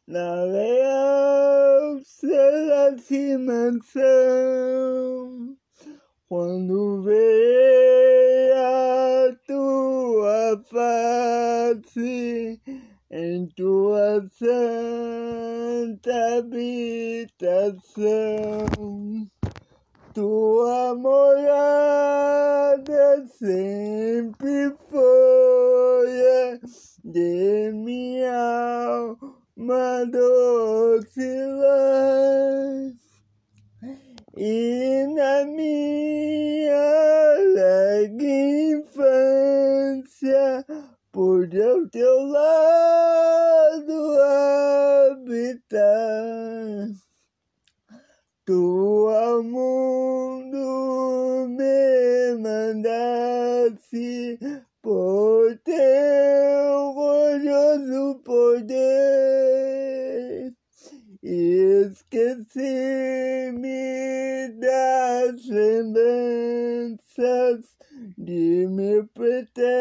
[0.07, 2.93] na leal será
[3.39, 5.57] mansão,
[6.29, 12.61] quando verei a tua face
[13.11, 17.97] em tua santa habitação
[20.13, 22.19] tua morada
[23.39, 26.61] sempre foi
[27.05, 31.39] de minha alma doce
[34.37, 36.75] e na minha
[37.37, 40.65] alegre infância
[41.11, 41.49] por
[41.91, 44.19] teu lado
[45.11, 45.81] habitar
[48.45, 54.39] tu ao mundo me mandaste
[54.81, 59.88] por teu glorioso poder
[61.31, 62.49] esqueci-me
[64.61, 66.99] das lembranças
[68.17, 69.77] de meu pretérito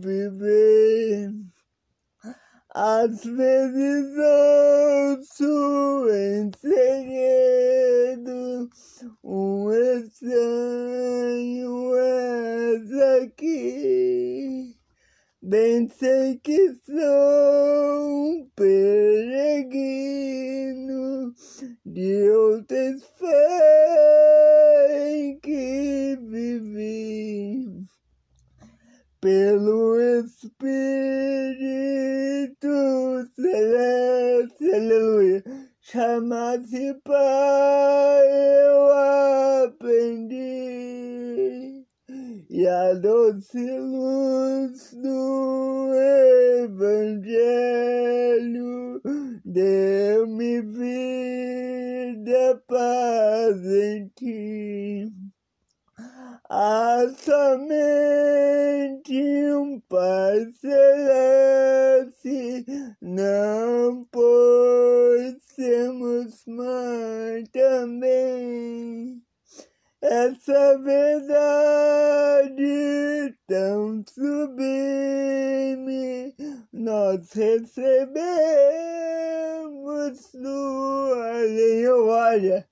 [0.00, 1.32] viver.
[2.74, 4.16] Às vezes
[5.18, 7.42] ouço em segredo
[9.22, 10.76] um estranho
[11.96, 12.92] és
[13.24, 14.81] aqui.
[15.44, 19.74] Bem sei que sou um peregrino
[21.84, 24.46] de outras fé
[25.42, 27.66] que vivi
[29.20, 30.62] pelo Espírito
[33.34, 35.42] Celeste, aleluia.
[35.80, 38.26] Chama-se Pai,
[38.64, 38.92] eu
[39.64, 40.32] aprendi,
[42.50, 45.92] e a doce luz do
[46.64, 47.52] Evangelho
[49.44, 55.12] deu-me vida, paz em ti.
[56.48, 57.42] Há somente
[59.54, 62.64] um Pai Celeste,
[63.00, 69.22] não possamos mãe também.
[70.02, 71.32] Essa verdade
[73.46, 75.22] tão sublime
[76.72, 77.92] nós recebemos
[80.32, 81.86] do além.
[81.88, 82.68] Olha,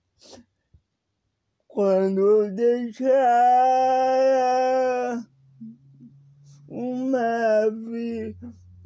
[1.69, 3.15] quando deixar
[6.69, 8.36] uma, vi,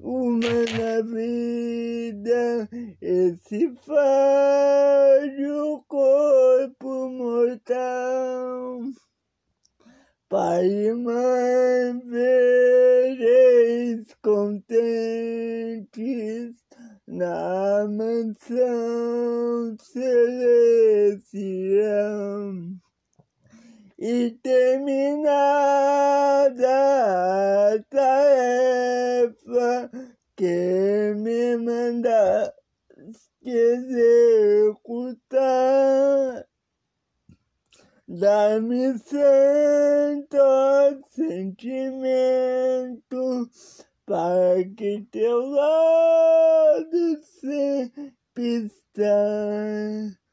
[0.05, 2.69] uma na vida,
[3.01, 8.81] esse falho corpo mortal.
[10.29, 14.85] Pai e mãe, vereis contentes
[17.07, 21.25] na mansão celestial.
[23.97, 25.05] E terminada
[27.75, 29.89] a tarefa
[30.37, 32.65] que me mandaste
[35.05, 36.47] executar,
[38.09, 40.37] dá-me santo
[41.11, 43.05] sentimento
[44.07, 50.24] para que teu lado sempre está.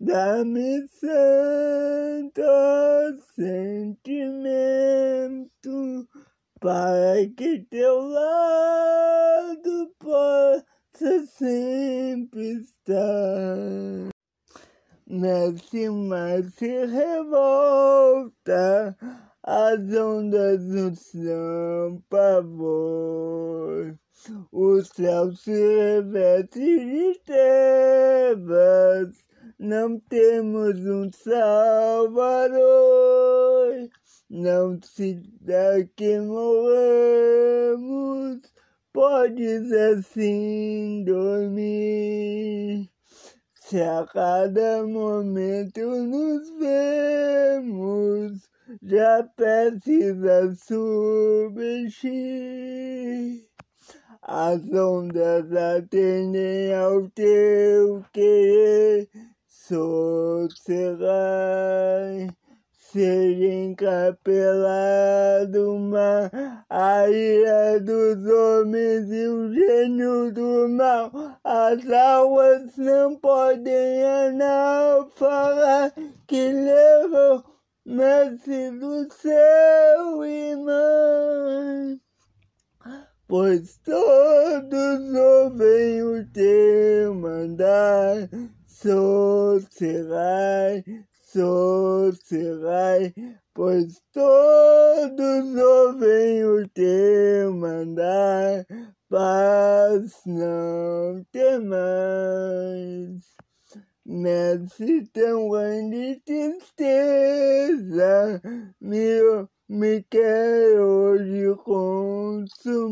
[0.00, 2.40] Dá-me santo
[3.34, 3.98] sentimento
[6.60, 14.08] para que teu lado possa sempre estar.
[15.04, 18.36] Nasce, mas se revolta
[19.42, 23.98] as ondas no são pavor.
[24.52, 29.26] O céu se reveste de trevas,
[29.58, 32.58] não temos um Salvador.
[34.30, 37.78] Não se dá que morremos,
[38.92, 42.88] podes assim dormir.
[43.54, 48.48] Se a cada momento nos vemos,
[48.82, 51.88] já precisa subir.
[54.22, 59.08] As ondas atendem ao teu querer,
[59.68, 61.08] sossegai.
[62.72, 64.98] Ser encapelado
[65.78, 66.30] mar,
[66.70, 71.12] a ira dos homens e o gênio do mal.
[71.44, 73.98] As águas não podem
[75.18, 75.92] falar
[76.26, 77.44] que levam
[77.84, 80.18] mestre do céu
[80.64, 82.00] mãe,
[83.26, 88.28] pois todos ouvem o teu mandar,
[88.80, 90.74] sossegai,
[91.32, 93.12] sossegai,
[93.52, 98.64] pois todos ouvem o teu mandar,
[99.08, 102.58] paz não temais.
[104.06, 107.20] Nesse tão grande tristeza,
[108.80, 112.88] me, me quer hoje consumir.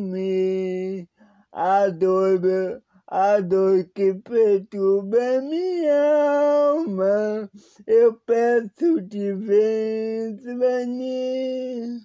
[1.53, 7.51] A dor, a dor que perturba minha alma,
[7.87, 12.01] eu peço te vens venir.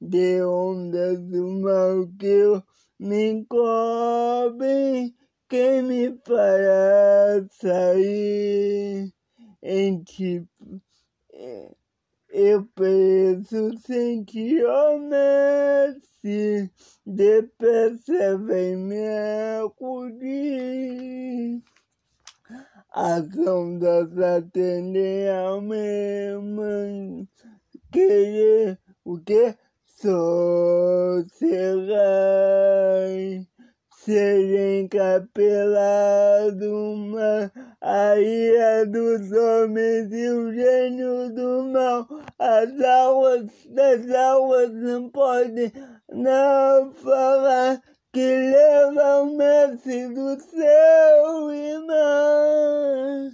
[0.00, 2.62] De ondas do mal que eu
[2.98, 5.14] me encobre,
[5.48, 9.12] quem me fará sair
[9.62, 10.80] em tipo
[12.38, 16.70] eu penso sentir o Messi,
[17.04, 19.08] depressa vem me
[19.64, 21.60] acudir.
[22.90, 27.26] as ondas atendem ao meu
[27.90, 30.28] querer o que sossegai
[34.08, 36.64] ser encapelado
[37.12, 42.08] mas a ira dos homens e o gênio do mal.
[42.38, 45.70] As águas das águas não podem
[46.10, 50.38] não falar que leva o mestre do
[51.52, 53.30] e mar,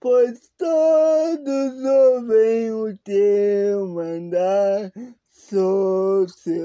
[0.00, 4.90] pois todos ouvem o teu mandar,
[5.30, 6.64] sossegai,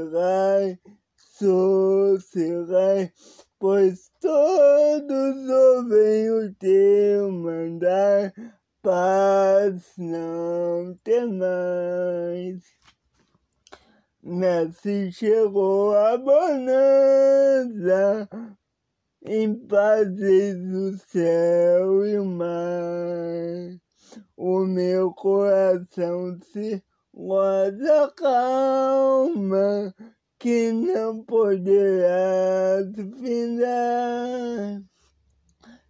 [1.39, 3.11] sossegai,
[3.59, 8.33] pois todos ouvem o teu mandar,
[8.81, 12.63] paz não tem mais.
[14.23, 16.57] Messi chegou a bonança,
[19.23, 23.79] em pazes do céu e o mar.
[24.35, 26.83] O meu coração se
[27.13, 29.95] guarda calma,
[30.39, 32.79] que não poderá
[33.19, 34.81] findar.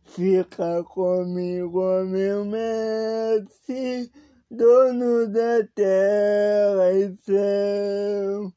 [0.03, 4.11] Fica comigo, meu mestre
[4.49, 8.53] dono da terra e céu,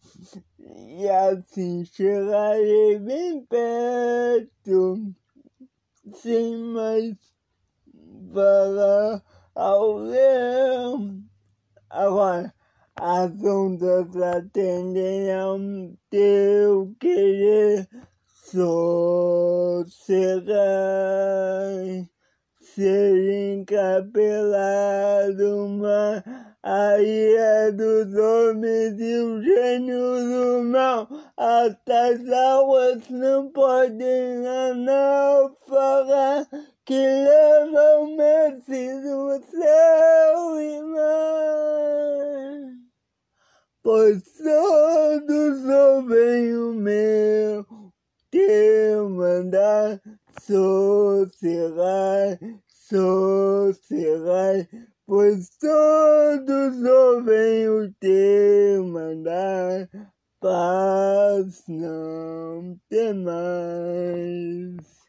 [0.59, 5.13] e assim chegarei bem perto,
[6.15, 7.17] sem mais
[8.33, 9.23] falar
[9.55, 11.21] ao leão.
[11.91, 12.55] Agora,
[13.03, 15.59] as ondas atendem ao
[16.11, 17.89] teu querer,
[18.27, 19.01] sossegai
[22.61, 24.21] ser encapelado,
[25.79, 26.23] mas
[26.63, 31.09] aí é dos homens e o gênio do mal.
[31.39, 31.75] As
[32.31, 34.45] águas não podem
[35.67, 36.47] falar
[36.85, 42.80] que levam Messi do céu mar.
[43.83, 47.65] Pois todos ouvem o meu
[48.31, 49.99] teu mandar
[50.43, 52.39] sossegai,
[52.69, 54.69] sossegai,
[55.07, 59.89] pois todos ouvem o teu mandar,
[60.41, 65.00] paz não tem mais.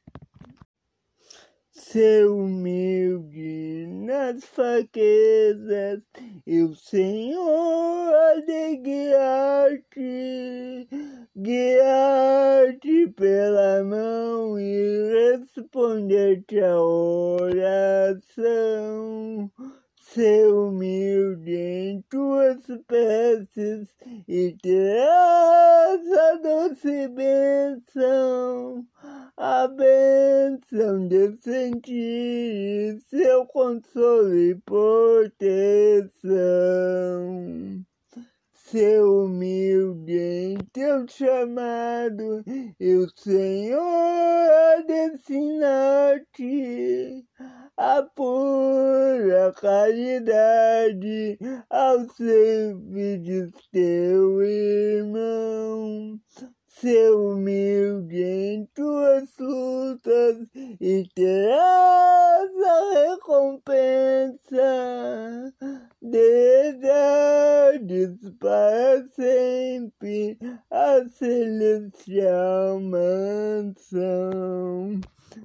[1.92, 6.00] Ser humilde nas fraquezas,
[6.48, 10.88] e o Senhor há de guiar-te,
[11.36, 18.32] guiar-te pela mão e responder-te a oração.
[20.14, 23.88] Ser humilde em tuas preces
[24.28, 28.86] e terás a doce bênção
[29.38, 35.32] a bênção de sentir seu consolo e proteção.
[38.72, 42.42] Ser humilde em teu chamado,
[42.80, 46.48] e o Senhor há de ensinar-te
[47.76, 51.38] a pura caridade
[51.70, 56.18] ao servir teu irmão
[56.82, 64.64] ser humilde em tuas lutas e terás a recompensa
[66.02, 66.74] de
[68.40, 70.40] para sempre
[70.72, 74.02] a celestial mansão.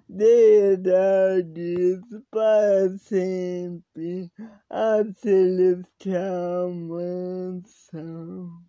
[0.09, 2.01] De dares
[2.31, 4.33] para sempre
[4.71, 8.66] a celestial mansão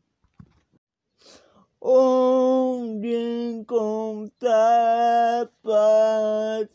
[1.89, 3.15] onde
[3.61, 6.67] encontrar paz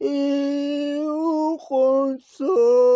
[0.00, 2.86] e o consolo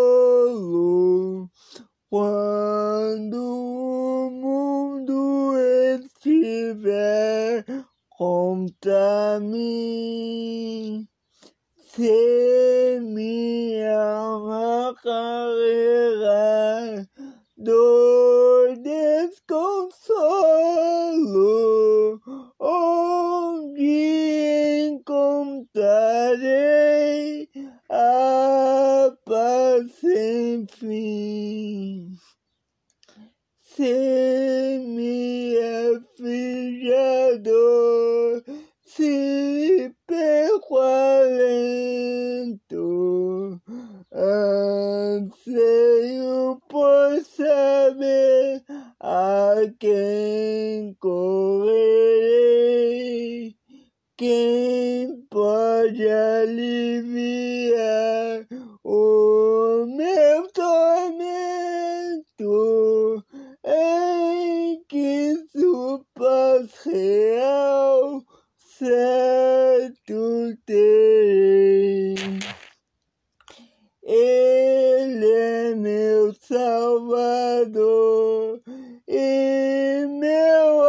[2.08, 5.58] quando o mundo
[5.98, 7.64] estiver
[8.10, 11.08] contra mim.
[11.76, 12.38] Se
[15.02, 17.06] carreira
[17.58, 20.08] dor, desconsolo,
[22.58, 23.68] onde
[24.90, 25.68] encontrarei
[27.90, 32.16] a paz sem fim.
[33.60, 35.56] Se me
[35.96, 38.44] aflige dor,
[38.84, 41.98] se perco alento,
[44.12, 45.40] anseio
[46.68, 48.62] por saber
[49.00, 51.74] a quem correrei,
[54.16, 57.78] quem pode aliviar
[58.82, 61.28] o meu tormento
[63.64, 68.22] em que tu paz real
[68.56, 72.17] certo terei.
[74.10, 77.78] Ele é meu Salvador
[79.06, 80.82] e meu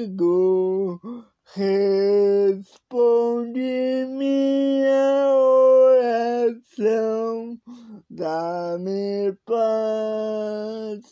[0.00, 0.98] amigo.
[1.54, 2.86] Responde
[4.08, 5.34] minha
[6.74, 7.58] oração,
[8.08, 11.02] dá-me paz.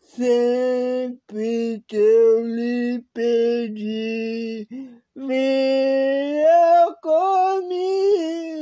[0.00, 4.66] Sempre que eu lhe pedi,
[5.14, 6.96] venha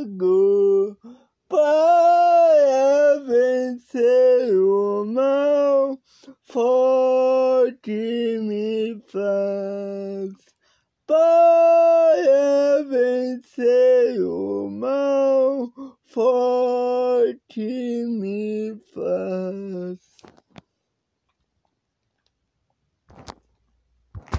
[0.03, 0.99] comigo
[1.49, 5.99] para vencer o mal,
[6.43, 7.91] forte
[8.41, 10.33] me faz.
[11.07, 15.73] Para vencer o mal,
[16.07, 17.61] forte
[18.09, 20.02] me faz.